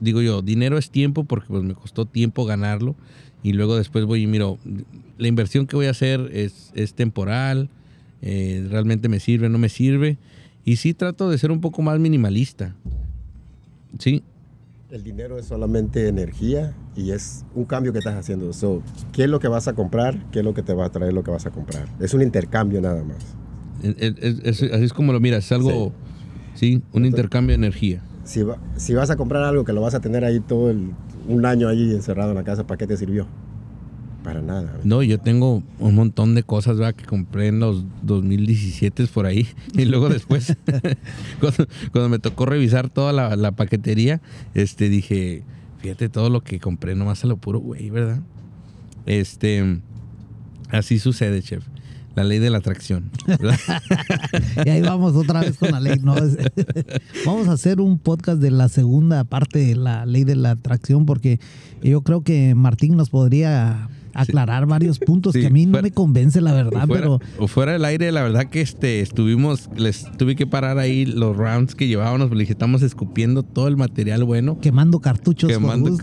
digo 0.00 0.20
yo, 0.20 0.42
dinero 0.42 0.78
es 0.78 0.90
tiempo 0.90 1.24
porque 1.24 1.48
pues 1.48 1.62
me 1.62 1.74
costó 1.74 2.04
tiempo 2.04 2.44
ganarlo 2.44 2.94
y 3.42 3.52
luego 3.52 3.76
después 3.76 4.04
voy 4.04 4.22
y 4.22 4.26
miro, 4.26 4.58
la 5.18 5.28
inversión 5.28 5.66
que 5.66 5.76
voy 5.76 5.86
a 5.86 5.90
hacer 5.90 6.30
es, 6.32 6.72
es 6.74 6.94
temporal, 6.94 7.68
eh, 8.20 8.66
realmente 8.70 9.08
me 9.08 9.20
sirve, 9.20 9.48
no 9.48 9.58
me 9.58 9.68
sirve 9.68 10.18
y 10.64 10.76
sí 10.76 10.94
trato 10.94 11.30
de 11.30 11.38
ser 11.38 11.50
un 11.50 11.60
poco 11.60 11.82
más 11.82 11.98
minimalista, 11.98 12.74
sí, 13.98 14.22
El 14.92 15.02
dinero 15.02 15.38
es 15.38 15.46
solamente 15.46 16.06
energía 16.06 16.74
y 16.94 17.12
es 17.12 17.46
un 17.54 17.64
cambio 17.64 17.94
que 17.94 18.00
estás 18.00 18.14
haciendo. 18.14 18.52
So, 18.52 18.82
¿Qué 19.14 19.24
es 19.24 19.30
lo 19.30 19.40
que 19.40 19.48
vas 19.48 19.66
a 19.66 19.72
comprar? 19.72 20.18
¿Qué 20.30 20.40
es 20.40 20.44
lo 20.44 20.52
que 20.52 20.62
te 20.62 20.74
va 20.74 20.84
a 20.84 20.90
traer 20.90 21.14
lo 21.14 21.24
que 21.24 21.30
vas 21.30 21.46
a 21.46 21.50
comprar? 21.50 21.86
Es 21.98 22.12
un 22.12 22.20
intercambio 22.20 22.78
nada 22.82 23.02
más. 23.02 23.16
Es- 23.82 24.14
es- 24.20 24.60
es- 24.60 24.70
así 24.70 24.84
es 24.84 24.92
como 24.92 25.14
lo 25.14 25.18
miras, 25.18 25.46
es 25.46 25.52
algo, 25.52 25.94
sí, 26.52 26.82
un 26.92 27.06
intercambio 27.06 27.52
de 27.52 27.64
energía. 27.64 28.02
Si, 28.24 28.42
va- 28.42 28.58
si 28.76 28.92
vas 28.92 29.08
a 29.08 29.16
comprar 29.16 29.42
algo 29.44 29.64
que 29.64 29.72
lo 29.72 29.80
vas 29.80 29.94
a 29.94 30.00
tener 30.00 30.26
ahí 30.26 30.40
todo 30.40 30.70
el, 30.70 30.90
un 31.26 31.46
año 31.46 31.68
ahí 31.68 31.90
encerrado 31.94 32.32
en 32.32 32.36
la 32.36 32.44
casa, 32.44 32.66
¿para 32.66 32.76
qué 32.76 32.86
te 32.86 32.98
sirvió? 32.98 33.26
Para 34.22 34.40
nada. 34.40 34.78
No, 34.84 35.02
yo 35.02 35.18
tengo 35.18 35.62
un 35.78 35.94
montón 35.94 36.34
de 36.34 36.44
cosas 36.44 36.78
¿verdad? 36.78 36.94
que 36.94 37.04
compré 37.04 37.48
en 37.48 37.58
los 37.58 37.84
2017 38.02 39.06
por 39.08 39.26
ahí. 39.26 39.48
Y 39.74 39.84
luego 39.84 40.08
después, 40.08 40.56
cuando, 41.40 41.66
cuando 41.90 42.08
me 42.08 42.18
tocó 42.18 42.46
revisar 42.46 42.88
toda 42.88 43.12
la, 43.12 43.34
la 43.36 43.52
paquetería, 43.52 44.20
este, 44.54 44.88
dije, 44.88 45.42
fíjate 45.80 46.08
todo 46.08 46.30
lo 46.30 46.42
que 46.42 46.60
compré, 46.60 46.94
nomás 46.94 47.24
a 47.24 47.26
lo 47.26 47.36
puro 47.36 47.58
güey, 47.58 47.90
¿verdad? 47.90 48.20
Este, 49.06 49.80
así 50.70 50.98
sucede, 50.98 51.42
chef. 51.42 51.64
La 52.14 52.24
ley 52.24 52.38
de 52.38 52.50
la 52.50 52.58
atracción. 52.58 53.10
Y 54.66 54.68
ahí 54.68 54.82
vamos 54.82 55.16
otra 55.16 55.40
vez 55.40 55.56
con 55.56 55.72
la 55.72 55.80
ley. 55.80 55.98
¿no? 56.02 56.14
Vamos 57.24 57.48
a 57.48 57.52
hacer 57.52 57.80
un 57.80 57.98
podcast 57.98 58.40
de 58.40 58.50
la 58.50 58.68
segunda 58.68 59.24
parte 59.24 59.60
de 59.60 59.76
la 59.76 60.04
ley 60.04 60.24
de 60.24 60.36
la 60.36 60.50
atracción 60.50 61.06
porque 61.06 61.40
yo 61.82 62.02
creo 62.02 62.22
que 62.22 62.54
Martín 62.54 62.96
nos 62.96 63.08
podría 63.08 63.88
aclarar 64.14 64.66
varios 64.66 64.98
puntos 64.98 65.32
Sí, 65.32 65.40
que 65.40 65.46
a 65.46 65.50
mí 65.50 65.66
no 65.66 65.80
me 65.82 65.90
convence 65.90 66.40
la 66.40 66.52
verdad, 66.52 66.86
fuera, 66.86 67.02
pero 67.02 67.20
o 67.38 67.48
fuera 67.48 67.72
del 67.72 67.84
aire, 67.84 68.10
la 68.12 68.22
verdad 68.22 68.46
que 68.46 68.60
este 68.60 69.00
estuvimos, 69.00 69.70
les 69.76 70.10
tuve 70.18 70.36
que 70.36 70.46
parar 70.46 70.78
ahí 70.78 71.06
los 71.06 71.36
rounds 71.36 71.74
que 71.74 71.86
llevábamos, 71.86 72.28
porque 72.28 72.40
dije, 72.40 72.52
estamos 72.52 72.82
escupiendo 72.82 73.42
todo 73.42 73.68
el 73.68 73.76
material 73.76 74.24
bueno. 74.24 74.58
quemando 74.60 75.00
cartuchos. 75.00 75.50
Quemando. 75.50 75.96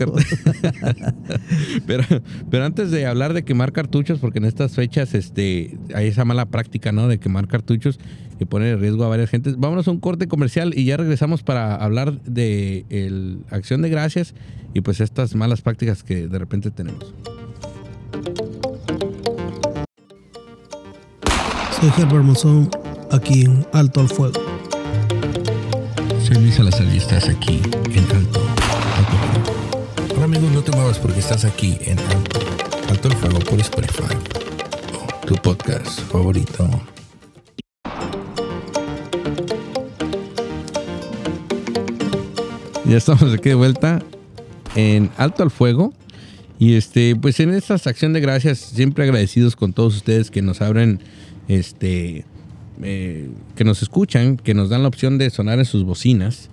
Pero, 1.86 2.04
pero 2.50 2.64
antes 2.64 2.90
de 2.90 3.06
hablar 3.06 3.34
de 3.34 3.44
quemar 3.44 3.72
cartuchos, 3.72 4.18
porque 4.18 4.38
en 4.38 4.44
estas 4.44 4.72
fechas 4.72 5.14
este, 5.14 5.78
hay 5.94 6.08
esa 6.08 6.24
mala 6.24 6.46
práctica, 6.46 6.92
¿no? 6.92 7.08
De 7.08 7.18
quemar 7.18 7.48
cartuchos 7.48 7.98
que 8.38 8.46
pone 8.46 8.70
en 8.70 8.80
riesgo 8.80 9.04
a 9.04 9.08
varias 9.08 9.30
gentes. 9.30 9.58
Vámonos 9.58 9.88
a 9.88 9.90
un 9.90 10.00
corte 10.00 10.26
comercial 10.26 10.72
y 10.74 10.84
ya 10.84 10.96
regresamos 10.96 11.42
para 11.42 11.74
hablar 11.74 12.22
de 12.22 12.84
el 12.88 13.40
acción 13.50 13.82
de 13.82 13.90
gracias 13.90 14.34
y 14.72 14.80
pues 14.80 15.00
estas 15.00 15.34
malas 15.34 15.62
prácticas 15.62 16.02
que 16.02 16.26
de 16.28 16.38
repente 16.38 16.70
tenemos. 16.70 17.12
Soy 21.80 21.88
Herbert 21.96 22.24
Monzón, 22.24 22.70
aquí 23.10 23.44
en 23.46 23.66
Alto 23.72 24.00
al 24.00 24.08
Fuego. 24.10 24.38
Soy 26.22 26.36
Luis 26.36 26.56
Salazar 26.56 26.86
y 26.92 26.98
estás 26.98 27.26
aquí 27.30 27.62
en 27.94 28.04
Alto. 28.14 28.42
El 28.98 29.06
Fuego. 29.06 30.12
Ahora 30.12 30.24
amigos, 30.24 30.50
no 30.52 30.60
te 30.60 30.72
muevas 30.72 30.98
porque 30.98 31.20
estás 31.20 31.46
aquí 31.46 31.78
en 31.80 31.98
Alto. 31.98 32.40
Alto 32.90 33.08
el 33.08 33.14
Fuego 33.14 33.38
por 33.38 33.60
Spotify. 33.60 34.14
Tu 35.26 35.34
podcast 35.36 36.00
favorito. 36.00 36.68
Ya 42.84 42.96
estamos 42.98 43.32
aquí 43.32 43.48
de 43.48 43.54
vuelta 43.54 44.02
en 44.74 45.10
Alto 45.16 45.44
al 45.44 45.50
Fuego 45.50 45.94
Y 46.60 46.74
este, 46.74 47.16
pues 47.16 47.40
en 47.40 47.54
esta 47.54 47.74
acción 47.74 48.12
de 48.12 48.20
gracias, 48.20 48.58
siempre 48.58 49.04
agradecidos 49.04 49.56
con 49.56 49.72
todos 49.72 49.96
ustedes 49.96 50.30
que 50.30 50.42
nos 50.42 50.60
abren, 50.60 51.00
este, 51.48 52.26
eh, 52.82 53.30
que 53.56 53.64
nos 53.64 53.82
escuchan, 53.82 54.36
que 54.36 54.52
nos 54.52 54.68
dan 54.68 54.82
la 54.82 54.88
opción 54.88 55.16
de 55.16 55.30
sonar 55.30 55.58
en 55.58 55.64
sus 55.64 55.84
bocinas, 55.84 56.50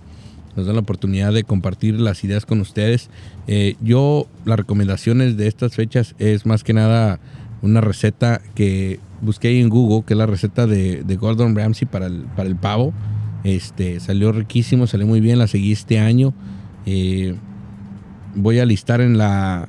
nos 0.56 0.64
dan 0.64 0.76
la 0.76 0.80
oportunidad 0.80 1.34
de 1.34 1.44
compartir 1.44 2.00
las 2.00 2.24
ideas 2.24 2.46
con 2.46 2.62
ustedes. 2.62 3.10
Eh, 3.48 3.76
yo, 3.82 4.26
las 4.46 4.56
recomendaciones 4.56 5.36
de 5.36 5.46
estas 5.46 5.74
fechas 5.74 6.14
es 6.18 6.46
más 6.46 6.64
que 6.64 6.72
nada 6.72 7.20
una 7.60 7.82
receta 7.82 8.40
que 8.54 9.00
busqué 9.20 9.60
en 9.60 9.68
Google, 9.68 10.06
que 10.06 10.14
es 10.14 10.18
la 10.18 10.26
receta 10.26 10.66
de, 10.66 11.02
de 11.02 11.16
Gordon 11.16 11.54
Ramsay 11.54 11.86
para 11.86 12.06
el, 12.06 12.22
para 12.34 12.48
el 12.48 12.56
pavo. 12.56 12.94
Este, 13.44 14.00
salió 14.00 14.32
riquísimo, 14.32 14.86
salió 14.86 15.06
muy 15.06 15.20
bien, 15.20 15.38
la 15.38 15.48
seguí 15.48 15.70
este 15.72 15.98
año. 15.98 16.32
Eh, 16.86 17.34
voy 18.34 18.58
a 18.58 18.64
listar 18.64 19.02
en 19.02 19.18
la, 19.18 19.68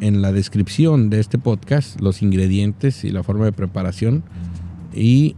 en 0.00 0.22
la 0.22 0.32
descripción 0.32 1.10
de 1.10 1.20
este 1.20 1.38
podcast 1.38 2.00
los 2.00 2.22
ingredientes 2.22 3.04
y 3.04 3.10
la 3.10 3.22
forma 3.22 3.44
de 3.44 3.52
preparación. 3.52 4.22
Y 4.94 5.36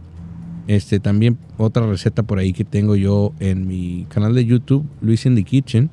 este, 0.67 0.99
también 0.99 1.37
otra 1.57 1.87
receta 1.87 2.23
por 2.23 2.39
ahí 2.39 2.53
que 2.53 2.65
tengo 2.65 2.95
yo 2.95 3.33
en 3.39 3.67
mi 3.67 4.05
canal 4.09 4.35
de 4.35 4.45
YouTube, 4.45 4.85
Luis 5.01 5.25
in 5.25 5.35
the 5.35 5.43
Kitchen. 5.43 5.89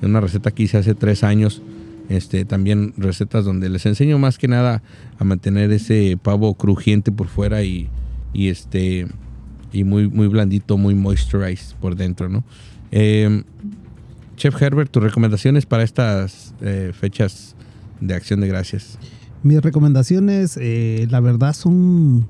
Una 0.00 0.20
receta 0.20 0.50
que 0.50 0.64
hice 0.64 0.78
hace 0.78 0.94
tres 0.94 1.24
años. 1.24 1.62
Este, 2.08 2.44
también 2.44 2.92
recetas 2.96 3.44
donde 3.44 3.68
les 3.68 3.86
enseño 3.86 4.18
más 4.18 4.38
que 4.38 4.48
nada 4.48 4.82
a 5.18 5.24
mantener 5.24 5.70
ese 5.70 6.18
pavo 6.20 6.54
crujiente 6.54 7.12
por 7.12 7.28
fuera 7.28 7.62
y, 7.62 7.88
y 8.32 8.48
este 8.48 9.06
y 9.72 9.84
muy, 9.84 10.08
muy 10.08 10.26
blandito, 10.26 10.76
muy 10.76 10.94
moisturized 10.94 11.74
por 11.80 11.96
dentro, 11.96 12.28
¿no? 12.28 12.44
Eh, 12.90 13.42
Chef 14.36 14.60
Herbert, 14.60 14.90
tus 14.90 15.02
recomendaciones 15.02 15.66
para 15.66 15.82
estas 15.82 16.54
eh, 16.60 16.92
fechas 16.98 17.54
de 18.02 18.14
acción 18.14 18.40
de 18.40 18.48
gracias. 18.48 18.98
Mis 19.42 19.60
recomendaciones, 19.60 20.58
eh, 20.60 21.06
la 21.10 21.20
verdad, 21.20 21.52
son 21.54 22.26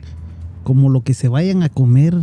como 0.63 0.89
lo 0.89 1.03
que 1.03 1.15
se 1.15 1.29
vayan 1.29 1.63
a 1.63 1.69
comer, 1.69 2.15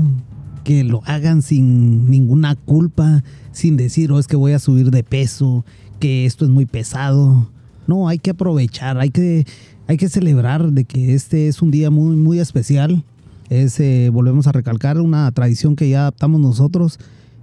que 0.63 0.83
lo 0.83 1.01
hagan 1.05 1.41
sin 1.41 2.09
ninguna 2.09 2.55
culpa, 2.55 3.23
sin 3.51 3.77
decir, 3.77 4.11
oh, 4.11 4.19
es 4.19 4.27
que 4.27 4.35
voy 4.35 4.53
a 4.53 4.59
subir 4.59 4.91
de 4.91 5.03
peso, 5.03 5.65
que 5.99 6.25
esto 6.25 6.45
es 6.45 6.51
muy 6.51 6.65
pesado. 6.65 7.49
No, 7.87 8.07
hay 8.07 8.19
que 8.19 8.31
aprovechar, 8.31 8.99
hay 8.99 9.09
que, 9.09 9.45
hay 9.87 9.97
que 9.97 10.09
celebrar 10.09 10.71
de 10.71 10.85
que 10.85 11.13
este 11.13 11.47
es 11.47 11.61
un 11.61 11.71
día 11.71 11.89
muy, 11.89 12.15
muy 12.15 12.39
especial. 12.39 13.03
Es, 13.49 13.79
eh, 13.79 14.09
volvemos 14.13 14.47
a 14.47 14.51
recalcar, 14.51 14.99
una 14.99 15.31
tradición 15.31 15.75
que 15.75 15.89
ya 15.89 16.01
adaptamos 16.01 16.39
nosotros, 16.39 16.99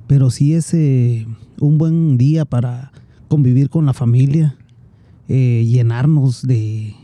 pero 0.06 0.30
sí 0.30 0.54
es 0.54 0.72
eh, 0.72 1.26
un 1.60 1.78
buen 1.78 2.16
día 2.16 2.44
para 2.44 2.92
convivir 3.28 3.70
con 3.70 3.86
la 3.86 3.92
familia, 3.92 4.56
eh, 5.28 5.64
llenarnos 5.66 6.42
de, 6.46 6.94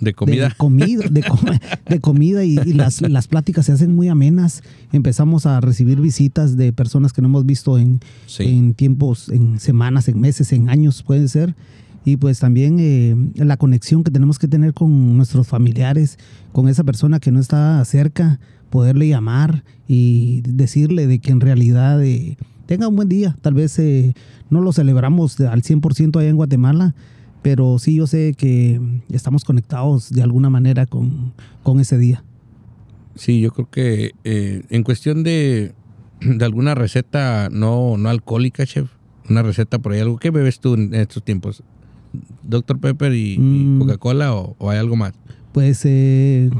De 0.00 0.14
comida. 0.14 0.48
de 0.48 0.54
comida, 0.54 1.04
de, 1.10 1.22
com- 1.22 1.40
de 1.88 2.00
comida 2.00 2.44
y, 2.44 2.58
y 2.64 2.72
las, 2.74 3.00
las 3.02 3.28
pláticas 3.28 3.66
se 3.66 3.72
hacen 3.72 3.94
muy 3.94 4.08
amenas. 4.08 4.62
Empezamos 4.92 5.46
a 5.46 5.60
recibir 5.60 6.00
visitas 6.00 6.56
de 6.56 6.72
personas 6.72 7.12
que 7.12 7.22
no 7.22 7.28
hemos 7.28 7.46
visto 7.46 7.78
en, 7.78 8.00
Sí. 8.26 8.44
en 8.44 8.74
tiempos, 8.74 9.28
en 9.30 9.58
semanas, 9.60 10.08
en 10.08 10.20
meses, 10.20 10.52
en 10.52 10.68
años, 10.68 11.02
puede 11.02 11.28
ser. 11.28 11.54
Y 12.04 12.18
pues 12.18 12.38
también 12.38 12.76
eh, 12.78 13.16
la 13.34 13.56
conexión 13.56 14.04
que 14.04 14.12
tenemos 14.12 14.38
que 14.38 14.46
tener 14.46 14.74
con 14.74 15.16
nuestros 15.16 15.48
familiares, 15.48 16.18
con 16.52 16.68
esa 16.68 16.84
persona 16.84 17.18
que 17.18 17.32
no 17.32 17.40
está 17.40 17.84
cerca, 17.84 18.38
poderle 18.70 19.08
llamar 19.08 19.64
y 19.88 20.40
decirle 20.42 21.08
de 21.08 21.18
que 21.18 21.32
en 21.32 21.40
realidad 21.40 22.00
eh, 22.04 22.36
tenga 22.66 22.86
un 22.86 22.94
buen 22.94 23.08
día. 23.08 23.34
Tal 23.42 23.54
vez 23.54 23.76
eh, 23.80 24.14
no 24.50 24.60
lo 24.60 24.72
celebramos 24.72 25.40
al 25.40 25.62
100% 25.62 26.20
allá 26.20 26.28
en 26.28 26.36
Guatemala, 26.36 26.94
pero 27.46 27.78
sí 27.78 27.94
yo 27.94 28.08
sé 28.08 28.34
que 28.36 28.80
estamos 29.10 29.44
conectados 29.44 30.10
de 30.10 30.20
alguna 30.20 30.50
manera 30.50 30.84
con, 30.84 31.32
con 31.62 31.78
ese 31.78 31.96
día. 31.96 32.24
Sí, 33.14 33.40
yo 33.40 33.52
creo 33.52 33.70
que 33.70 34.10
eh, 34.24 34.64
en 34.68 34.82
cuestión 34.82 35.22
de, 35.22 35.72
de 36.20 36.44
alguna 36.44 36.74
receta 36.74 37.48
no, 37.52 37.96
no 37.98 38.08
alcohólica, 38.08 38.66
chef, 38.66 38.90
una 39.30 39.42
receta 39.44 39.78
por 39.78 39.92
ahí, 39.92 40.00
algo 40.00 40.18
que 40.18 40.30
bebes 40.30 40.58
tú 40.58 40.74
en 40.74 40.92
estos 40.92 41.22
tiempos, 41.22 41.62
Dr. 42.42 42.80
Pepper 42.80 43.12
y, 43.14 43.34
y 43.34 43.38
Mm. 43.38 43.78
Coca-Cola 43.78 44.34
o, 44.34 44.56
o 44.58 44.70
hay 44.70 44.78
algo 44.78 44.96
más. 44.96 45.12
Pues 45.52 45.82
eh, 45.84 46.50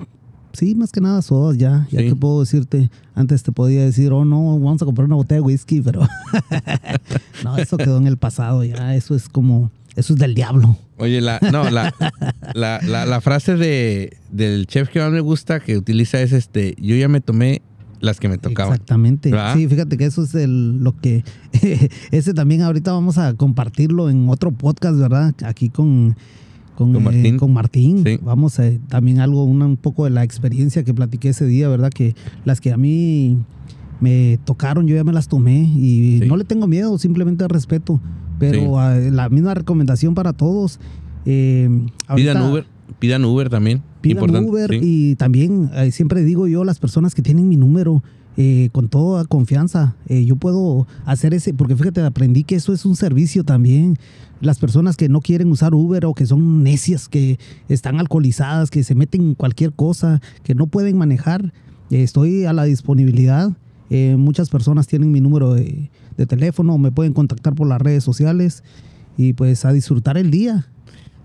sí, 0.52 0.76
más 0.76 0.92
que 0.92 1.00
nada 1.00 1.20
sodas 1.20 1.58
ya. 1.58 1.88
Ya 1.90 1.98
Sí. 2.00 2.08
que 2.10 2.14
puedo 2.14 2.38
decirte, 2.40 2.90
antes 3.16 3.42
te 3.42 3.50
podía 3.50 3.84
decir, 3.84 4.12
oh 4.12 4.24
no, 4.24 4.56
vamos 4.60 4.80
a 4.82 4.84
comprar 4.84 5.06
una 5.06 5.16
botella 5.16 5.40
de 5.40 5.46
whisky, 5.46 5.80
pero 5.80 6.02
no, 7.44 7.56
eso 7.58 7.76
quedó 7.76 7.98
en 7.98 8.06
el 8.06 8.18
pasado 8.18 8.62
ya. 8.64 8.94
Eso 8.94 9.14
es 9.16 9.28
como, 9.28 9.70
eso 9.96 10.12
es 10.12 10.18
del 10.18 10.34
diablo. 10.34 10.76
Oye, 10.98 11.20
la, 11.20 11.38
no, 11.52 11.68
la, 11.70 11.92
la, 12.54 12.80
la, 12.82 13.06
la 13.06 13.20
frase 13.20 13.56
de, 13.56 14.16
del 14.30 14.66
chef 14.66 14.88
que 14.90 15.00
más 15.00 15.10
me 15.10 15.20
gusta 15.20 15.60
que 15.60 15.76
utiliza 15.76 16.20
es 16.22 16.32
este, 16.32 16.74
yo 16.80 16.94
ya 16.96 17.08
me 17.08 17.20
tomé 17.20 17.62
las 18.00 18.20
que 18.20 18.28
me 18.28 18.38
tocaban. 18.38 18.74
Exactamente. 18.74 19.30
¿Verdad? 19.30 19.54
Sí, 19.54 19.66
fíjate 19.68 19.96
que 19.96 20.04
eso 20.04 20.22
es 20.22 20.34
el, 20.34 20.78
lo 20.84 20.96
que, 20.96 21.24
ese 22.10 22.34
también 22.34 22.62
ahorita 22.62 22.92
vamos 22.92 23.18
a 23.18 23.34
compartirlo 23.34 24.10
en 24.10 24.28
otro 24.28 24.52
podcast, 24.52 24.98
¿verdad? 24.98 25.34
Aquí 25.44 25.70
con, 25.70 26.14
con, 26.76 26.92
Con 26.92 27.02
eh, 27.02 27.04
Martín. 27.04 27.36
con 27.38 27.52
Martín. 27.54 28.02
Sí. 28.04 28.18
Vamos 28.22 28.58
a 28.60 28.70
también 28.88 29.20
algo, 29.20 29.44
una- 29.44 29.64
un 29.66 29.78
poco 29.78 30.04
de 30.04 30.10
la 30.10 30.22
experiencia 30.24 30.84
que 30.84 30.92
platiqué 30.92 31.30
ese 31.30 31.46
día, 31.46 31.68
¿verdad? 31.68 31.90
Que 31.90 32.14
las 32.44 32.60
que 32.60 32.70
a 32.72 32.76
mí 32.76 33.38
me 34.00 34.38
tocaron, 34.44 34.86
yo 34.86 34.94
ya 34.94 35.02
me 35.04 35.12
las 35.14 35.26
tomé 35.26 35.60
y 35.60 36.18
Sí. 36.20 36.26
no 36.28 36.36
le 36.36 36.44
tengo 36.44 36.66
miedo, 36.66 36.98
simplemente 36.98 37.48
respeto. 37.48 37.98
Pero 38.38 38.60
Sí. 38.60 38.66
ah, 38.76 38.96
la 39.12 39.28
misma 39.28 39.54
recomendación 39.54 40.14
para 40.14 40.32
todos. 40.32 40.78
eh, 41.24 41.68
Pidan 42.14 42.42
Uber, 42.42 42.64
pidan 42.98 43.24
Uber 43.24 43.48
también. 43.50 43.82
pidan 44.00 44.16
Importante, 44.18 44.48
Uber 44.50 44.70
sí. 44.70 44.78
y 44.82 45.14
también 45.16 45.70
eh, 45.74 45.90
siempre 45.90 46.22
digo 46.22 46.46
yo 46.46 46.64
las 46.64 46.78
personas 46.78 47.14
que 47.14 47.22
tienen 47.22 47.48
mi 47.48 47.56
número 47.56 48.02
eh, 48.36 48.68
con 48.72 48.88
toda 48.88 49.24
confianza 49.24 49.96
eh, 50.08 50.24
yo 50.26 50.36
puedo 50.36 50.86
hacer 51.06 51.32
ese 51.34 51.54
porque 51.54 51.74
fíjate 51.74 52.02
aprendí 52.02 52.44
que 52.44 52.54
eso 52.54 52.72
es 52.74 52.84
un 52.84 52.94
servicio 52.94 53.42
también 53.44 53.96
las 54.42 54.58
personas 54.58 54.96
que 54.96 55.08
no 55.08 55.20
quieren 55.22 55.50
usar 55.50 55.74
Uber 55.74 56.04
o 56.04 56.12
que 56.14 56.26
son 56.26 56.62
necias 56.62 57.08
que 57.08 57.38
están 57.68 57.98
alcoholizadas 57.98 58.70
que 58.70 58.84
se 58.84 58.94
meten 58.94 59.22
en 59.22 59.34
cualquier 59.34 59.72
cosa 59.72 60.20
que 60.44 60.54
no 60.54 60.66
pueden 60.66 60.96
manejar 60.98 61.52
eh, 61.90 62.02
estoy 62.02 62.44
a 62.44 62.52
la 62.52 62.64
disponibilidad 62.64 63.50
Eh, 63.88 64.16
muchas 64.18 64.48
personas 64.50 64.88
tienen 64.88 65.12
mi 65.12 65.20
número 65.20 65.54
de, 65.54 65.90
de 66.16 66.26
teléfono 66.26 66.78
me 66.78 66.92
pueden 66.92 67.12
contactar 67.12 67.54
por 67.54 67.66
las 67.66 67.80
redes 67.80 68.04
sociales 68.04 68.64
y 69.16 69.32
pues 69.32 69.64
a 69.64 69.72
disfrutar 69.72 70.16
el 70.18 70.30
día 70.30 70.66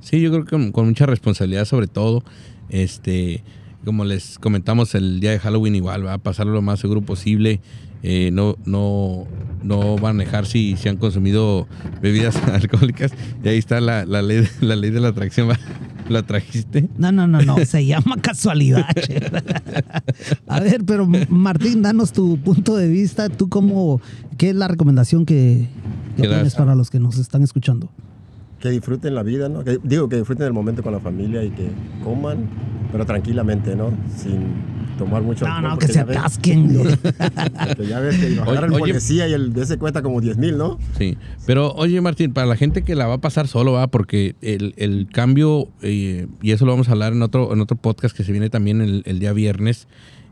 Sí, 0.02 0.20
yo 0.20 0.32
creo 0.32 0.46
que 0.46 0.72
con, 0.72 0.88
mucha 0.88 1.06
responsabilidad 1.06 1.66
sobre 1.66 1.88
todo. 1.88 2.24
Este, 2.70 3.44
como 3.86 4.04
les 4.04 4.40
comentamos 4.40 4.96
el 4.96 5.20
día 5.20 5.32
de 5.32 5.40
Halloween 5.40 5.76
igual, 5.76 6.06
va 6.06 6.14
a 6.14 6.18
pasarlo 6.18 6.54
lo 6.54 6.62
más 6.62 6.80
seguro 6.80 7.02
posible. 7.02 7.62
Eh, 8.04 8.32
no, 8.34 8.58
no, 8.66 9.28
no 9.62 9.98
manejar 9.98 10.48
si, 10.48 10.76
si 10.76 10.90
han 10.90 10.98
consumido 10.98 11.68
bebidas 12.02 12.36
alcohólicas. 12.48 13.14
Y 13.44 13.50
ahí 13.50 13.58
está 13.58 13.80
la, 13.80 14.06
la 14.06 14.22
ley, 14.22 14.44
la 14.60 14.76
ley 14.76 14.90
de 14.90 15.00
la 15.00 15.10
atracción. 15.10 15.50
¿La 16.12 16.24
trajiste? 16.24 16.90
No, 16.98 17.12
no, 17.12 17.26
no, 17.28 17.42
no, 17.42 17.58
se 17.66 17.86
llama 17.86 18.18
casualidad. 18.22 18.86
A 20.48 20.60
ver, 20.60 20.84
pero 20.86 21.08
Martín, 21.30 21.82
danos 21.82 22.12
tu 22.12 22.38
punto 22.38 22.76
de 22.76 22.88
vista. 22.88 23.30
¿Tú 23.30 23.50
cómo, 23.50 24.02
qué 24.38 24.50
es 24.50 24.56
la 24.56 24.68
recomendación 24.68 25.26
que, 25.26 25.68
que 26.18 26.24
tienes 26.28 26.56
para 26.56 26.76
los 26.76 26.90
que 26.90 27.00
nos 27.00 27.18
están 27.18 27.44
escuchando? 27.44 27.90
Que 28.60 28.70
disfruten 28.70 29.16
la 29.16 29.24
vida, 29.24 29.50
¿no? 29.50 29.64
Que- 29.64 29.80
digo, 29.84 30.08
que 30.10 30.18
disfruten 30.18 30.46
el 30.46 30.54
momento 30.54 30.84
con 30.84 30.92
la 30.94 31.00
familia 31.00 31.44
y 31.44 31.50
que 31.52 31.70
coman, 32.04 32.48
pero 32.92 33.06
tranquilamente, 33.06 33.76
¿no? 33.76 33.90
Sin 34.16 34.40
tomar 35.06 35.22
mucho 35.24 35.46
No, 35.46 35.54
alcohol, 35.56 35.72
no, 35.72 35.78
que 35.80 35.88
se 35.88 35.94
ya 35.94 36.04
ves- 36.04 36.18
atasquen. 36.18 36.78
porque 36.78 37.88
ya 37.88 38.00
ves 38.00 38.18
que 38.18 38.30
nos 38.32 38.48
Oye, 38.48 38.58
el 38.60 38.64
oye. 38.66 38.80
policía 38.80 39.28
y 39.28 39.34
el 39.34 39.54
de 39.54 39.64
ese 39.64 39.78
cuesta 39.78 40.02
como 40.02 40.22
10 40.22 40.38
mil, 40.38 40.58
¿no? 40.58 40.78
Sí. 40.98 41.18
Pero 41.46 41.72
oye, 41.74 42.00
Martín, 42.02 42.34
para 42.34 42.46
la 42.48 42.56
gente 42.56 42.84
que 42.84 42.96
la 42.96 43.08
va 43.08 43.16
a 43.16 43.22
pasar 43.22 43.48
solo, 43.48 43.72
va, 43.74 43.88
porque 43.88 44.36
el, 44.42 44.74
el 44.78 45.08
cambio, 45.12 45.70
eh, 45.82 46.28
y 46.42 46.52
eso 46.52 46.66
lo 46.66 46.72
vamos 46.72 46.90
a 46.90 46.92
hablar 46.92 47.14
en 47.14 47.22
otro, 47.22 47.52
en 47.54 47.62
otro 47.62 47.78
podcast 47.78 48.16
que 48.16 48.24
se 48.24 48.32
viene 48.32 48.50
también 48.50 48.82
el, 48.82 49.04
el 49.06 49.20
día 49.20 49.34
viernes. 49.34 49.88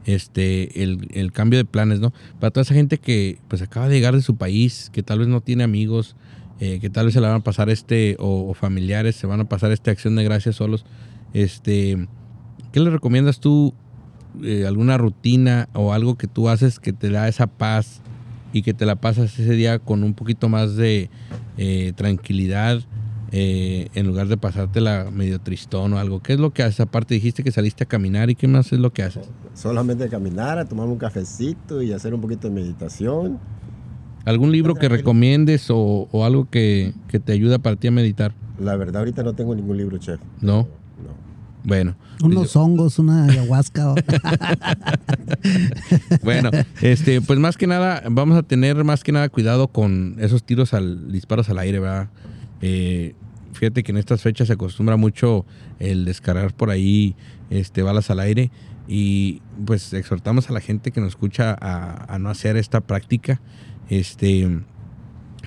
Este, 0.05 0.82
el, 0.82 1.08
el 1.13 1.32
cambio 1.34 1.58
de 1.60 1.65
planes, 1.65 1.99
¿no? 1.99 2.13
Para 2.39 2.51
toda 2.51 2.62
esa 2.63 2.73
gente 2.73 2.97
que 2.99 3.38
pues 3.47 3.62
acaba 3.62 3.88
de 3.89 3.95
llegar 3.95 4.15
de 4.15 4.21
su 4.21 4.38
país, 4.38 4.89
que 4.93 5.03
tal 5.03 5.19
vez 5.19 5.27
no 5.27 5.41
tiene 5.41 5.63
amigos, 5.63 6.15
eh, 6.60 6.79
que 6.79 6.89
tal 6.89 7.05
vez 7.05 7.13
se 7.13 7.21
la 7.21 7.27
van 7.27 7.41
a 7.41 7.43
pasar 7.43 7.69
este, 7.69 8.15
o, 8.17 8.49
o 8.49 8.53
familiares, 8.53 9.15
se 9.17 9.27
van 9.27 9.39
a 9.41 9.49
pasar 9.49 9.71
esta 9.71 9.91
acción 9.91 10.15
de 10.15 10.23
gracias 10.23 10.55
solos. 10.55 10.86
Este, 11.34 12.08
¿qué 12.71 12.79
le 12.79 12.89
recomiendas 12.89 13.39
tú? 13.39 13.73
Eh, 14.44 14.65
alguna 14.68 14.98
rutina 14.98 15.70
o 15.74 15.94
algo 15.94 16.15
que 16.15 16.28
tú 16.28 16.50
haces 16.50 16.80
que 16.80 16.94
te 16.94 17.10
da 17.10 17.28
esa 17.28 17.48
paz 17.48 18.02
y 18.54 18.62
que 18.62 18.74
te 18.74 18.86
la 18.86 18.96
pasas 18.96 19.38
ese 19.39 19.54
día 19.54 19.80
con 19.80 20.04
un 20.04 20.13
poquito 20.13 20.50
más 20.50 20.76
de 20.76 21.10
eh, 21.58 21.94
tranquilidad 21.96 22.82
eh, 23.32 23.89
en 23.94 24.08
lugar 24.08 24.28
de 24.28 24.38
pasártela 24.38 25.10
medio 25.12 25.39
tristón 25.39 25.94
o 25.94 26.00
algo. 26.00 26.22
¿Qué 26.22 26.34
es 26.34 26.39
lo 26.39 26.52
que 26.52 26.63
haces? 26.63 26.80
Aparte 26.80 27.13
dijiste 27.13 27.44
que 27.44 27.52
saliste 27.52 27.84
a 27.84 27.88
caminar 27.88 28.30
y 28.30 28.36
qué 28.36 28.48
más 28.48 28.72
es 28.74 28.80
lo 28.80 28.92
que 28.92 29.04
haces. 29.04 29.30
Solamente 29.54 30.10
caminar, 30.10 30.58
a 30.58 30.65
tomar 30.65 30.88
un 30.88 30.98
cafecito 30.98 31.82
y 31.82 31.92
hacer 31.92 32.13
un 32.13 32.22
poquito 32.22 32.48
de 32.48 32.54
meditación. 32.56 33.39
¿Algún 34.26 34.52
libro 34.52 34.76
que 34.76 34.89
recomiendes 34.89 35.70
o, 35.70 36.08
o 36.12 36.26
algo 36.26 36.50
que, 36.50 36.94
que 37.08 37.20
te 37.20 37.34
ayuda 37.34 37.60
para 37.60 37.76
ti 37.76 37.88
a 37.88 37.92
meditar? 37.92 38.34
La 38.60 38.76
verdad, 38.76 38.98
ahorita 38.98 39.24
no 39.24 39.34
tengo 39.34 39.56
ningún 39.56 39.78
libro, 39.78 39.98
chef. 39.98 40.20
No. 40.42 40.68
No. 41.63 41.69
Bueno. 41.69 41.95
Unos 42.22 42.56
hongos, 42.56 43.00
una 43.00 43.26
ayahuasca. 43.26 43.95
Bueno, 46.24 46.50
este, 46.82 47.22
pues 47.22 47.39
más 47.39 47.56
que 47.56 47.67
nada, 47.67 48.04
vamos 48.10 48.38
a 48.38 48.43
tener 48.43 48.84
más 48.84 49.04
que 49.04 49.12
nada 49.12 49.30
cuidado 49.30 49.67
con 49.67 50.17
esos 50.19 50.43
tiros 50.43 50.74
al 50.74 51.12
disparos 51.12 51.50
al 51.50 51.60
aire, 51.60 51.80
¿verdad? 51.80 52.10
Eh, 52.62 53.15
fíjate 53.54 53.84
que 53.84 53.91
en 53.91 53.98
estas 53.98 54.22
fechas 54.22 54.48
se 54.48 54.54
acostumbra 54.54 54.98
mucho 54.98 55.45
el 55.80 56.06
descargar 56.06 56.54
por 56.54 56.69
ahí 56.69 57.15
este, 57.50 57.84
balas 57.84 58.10
al 58.10 58.19
aire 58.19 58.52
y 58.88 59.41
pues 59.65 59.93
exhortamos 59.93 60.50
a 60.50 60.54
la 60.54 60.60
gente 60.60 60.91
que 60.91 61.00
nos 61.00 61.10
escucha 61.10 61.56
a, 61.60 62.13
a 62.13 62.19
no 62.19 62.30
hacer 62.30 62.58
esta 62.58 62.82
práctica. 62.82 63.39
Este, 63.89 64.62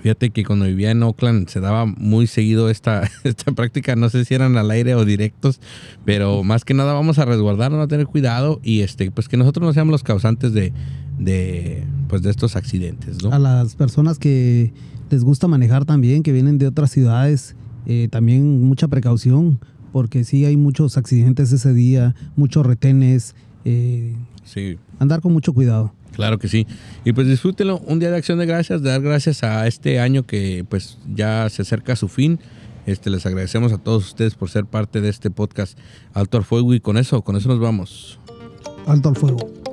fíjate 0.03 0.31
que 0.31 0.45
cuando 0.45 0.67
vivía 0.67 0.91
en 0.91 1.03
Oakland 1.03 1.49
se 1.49 1.61
daba 1.61 1.87
muy 1.87 2.27
seguido 2.27 2.69
esta, 2.69 3.09
esta 3.25 3.53
práctica, 3.53 3.97
no 3.97 4.09
sé 4.11 4.25
si 4.25 4.35
eran 4.35 4.57
al 4.57 4.71
aire 4.71 4.95
o 4.95 5.05
directos, 5.05 5.61
pero 6.05 6.43
más 6.43 6.65
que 6.65 6.75
nada 6.75 6.93
vamos 6.93 7.19
a 7.19 7.25
resguardarnos, 7.25 7.81
a 7.81 7.87
tener 7.87 8.07
cuidado 8.07 8.61
y 8.63 8.81
este, 8.81 9.11
pues 9.11 9.29
que 9.29 9.37
nosotros 9.37 9.65
no 9.65 9.73
seamos 9.73 9.93
los 9.93 10.03
causantes 10.03 10.53
de, 10.53 10.73
de, 11.19 11.85
pues 12.09 12.23
de 12.23 12.31
estos 12.31 12.57
accidentes, 12.57 13.23
¿no? 13.23 13.33
A 13.33 13.39
las 13.39 13.77
personas 13.77 14.19
que 14.19 14.73
les 15.11 15.25
gusta 15.25 15.47
manejar 15.47 15.85
también, 15.85 16.23
que 16.23 16.33
vienen 16.33 16.59
de 16.59 16.67
otras 16.67 16.91
ciudades, 16.91 17.55
eh, 17.87 18.09
también 18.11 18.61
mucha 18.63 18.89
precaución, 18.89 19.61
porque 19.93 20.25
sí 20.25 20.45
hay 20.45 20.57
muchos 20.57 20.97
accidentes 20.97 21.53
ese 21.53 21.73
día, 21.73 22.15
muchos 22.35 22.67
retenes, 22.67 23.37
eh, 23.65 24.17
Sí, 24.45 24.79
andar 24.99 25.21
con 25.21 25.33
mucho 25.33 25.53
cuidado. 25.53 25.95
Claro 26.13 26.39
que 26.39 26.49
sí. 26.49 26.67
Y 27.05 27.13
pues 27.13 27.27
disfrútenlo, 27.27 27.79
un 27.81 27.99
día 27.99 28.11
de 28.11 28.17
acción 28.17 28.39
de 28.39 28.47
gracias, 28.47 28.83
dar 28.83 29.01
gracias 29.01 29.43
a 29.43 29.67
este 29.67 30.01
año 30.01 30.25
que 30.25 30.65
pues 30.69 30.99
ya 31.15 31.49
se 31.51 31.63
acerca 31.63 31.95
a 31.95 31.97
su 31.97 32.09
fin. 32.09 32.39
Este, 32.87 33.11
les 33.11 33.25
agradecemos 33.27 33.73
a 33.73 33.79
todos 33.79 34.07
ustedes 34.07 34.35
por 34.35 34.51
ser 34.51 34.65
parte 34.65 35.01
de 35.01 35.09
este 35.09 35.31
podcast 35.31 35.79
Alto 36.15 36.39
al 36.39 36.45
Fuego 36.45 36.75
y 36.75 36.81
con 36.81 36.97
eso, 36.97 37.23
con 37.23 37.37
eso 37.37 37.49
nos 37.49 37.61
vamos. 37.61 38.19
Alto 38.87 39.09
al 39.09 39.17
fuego. 39.17 39.72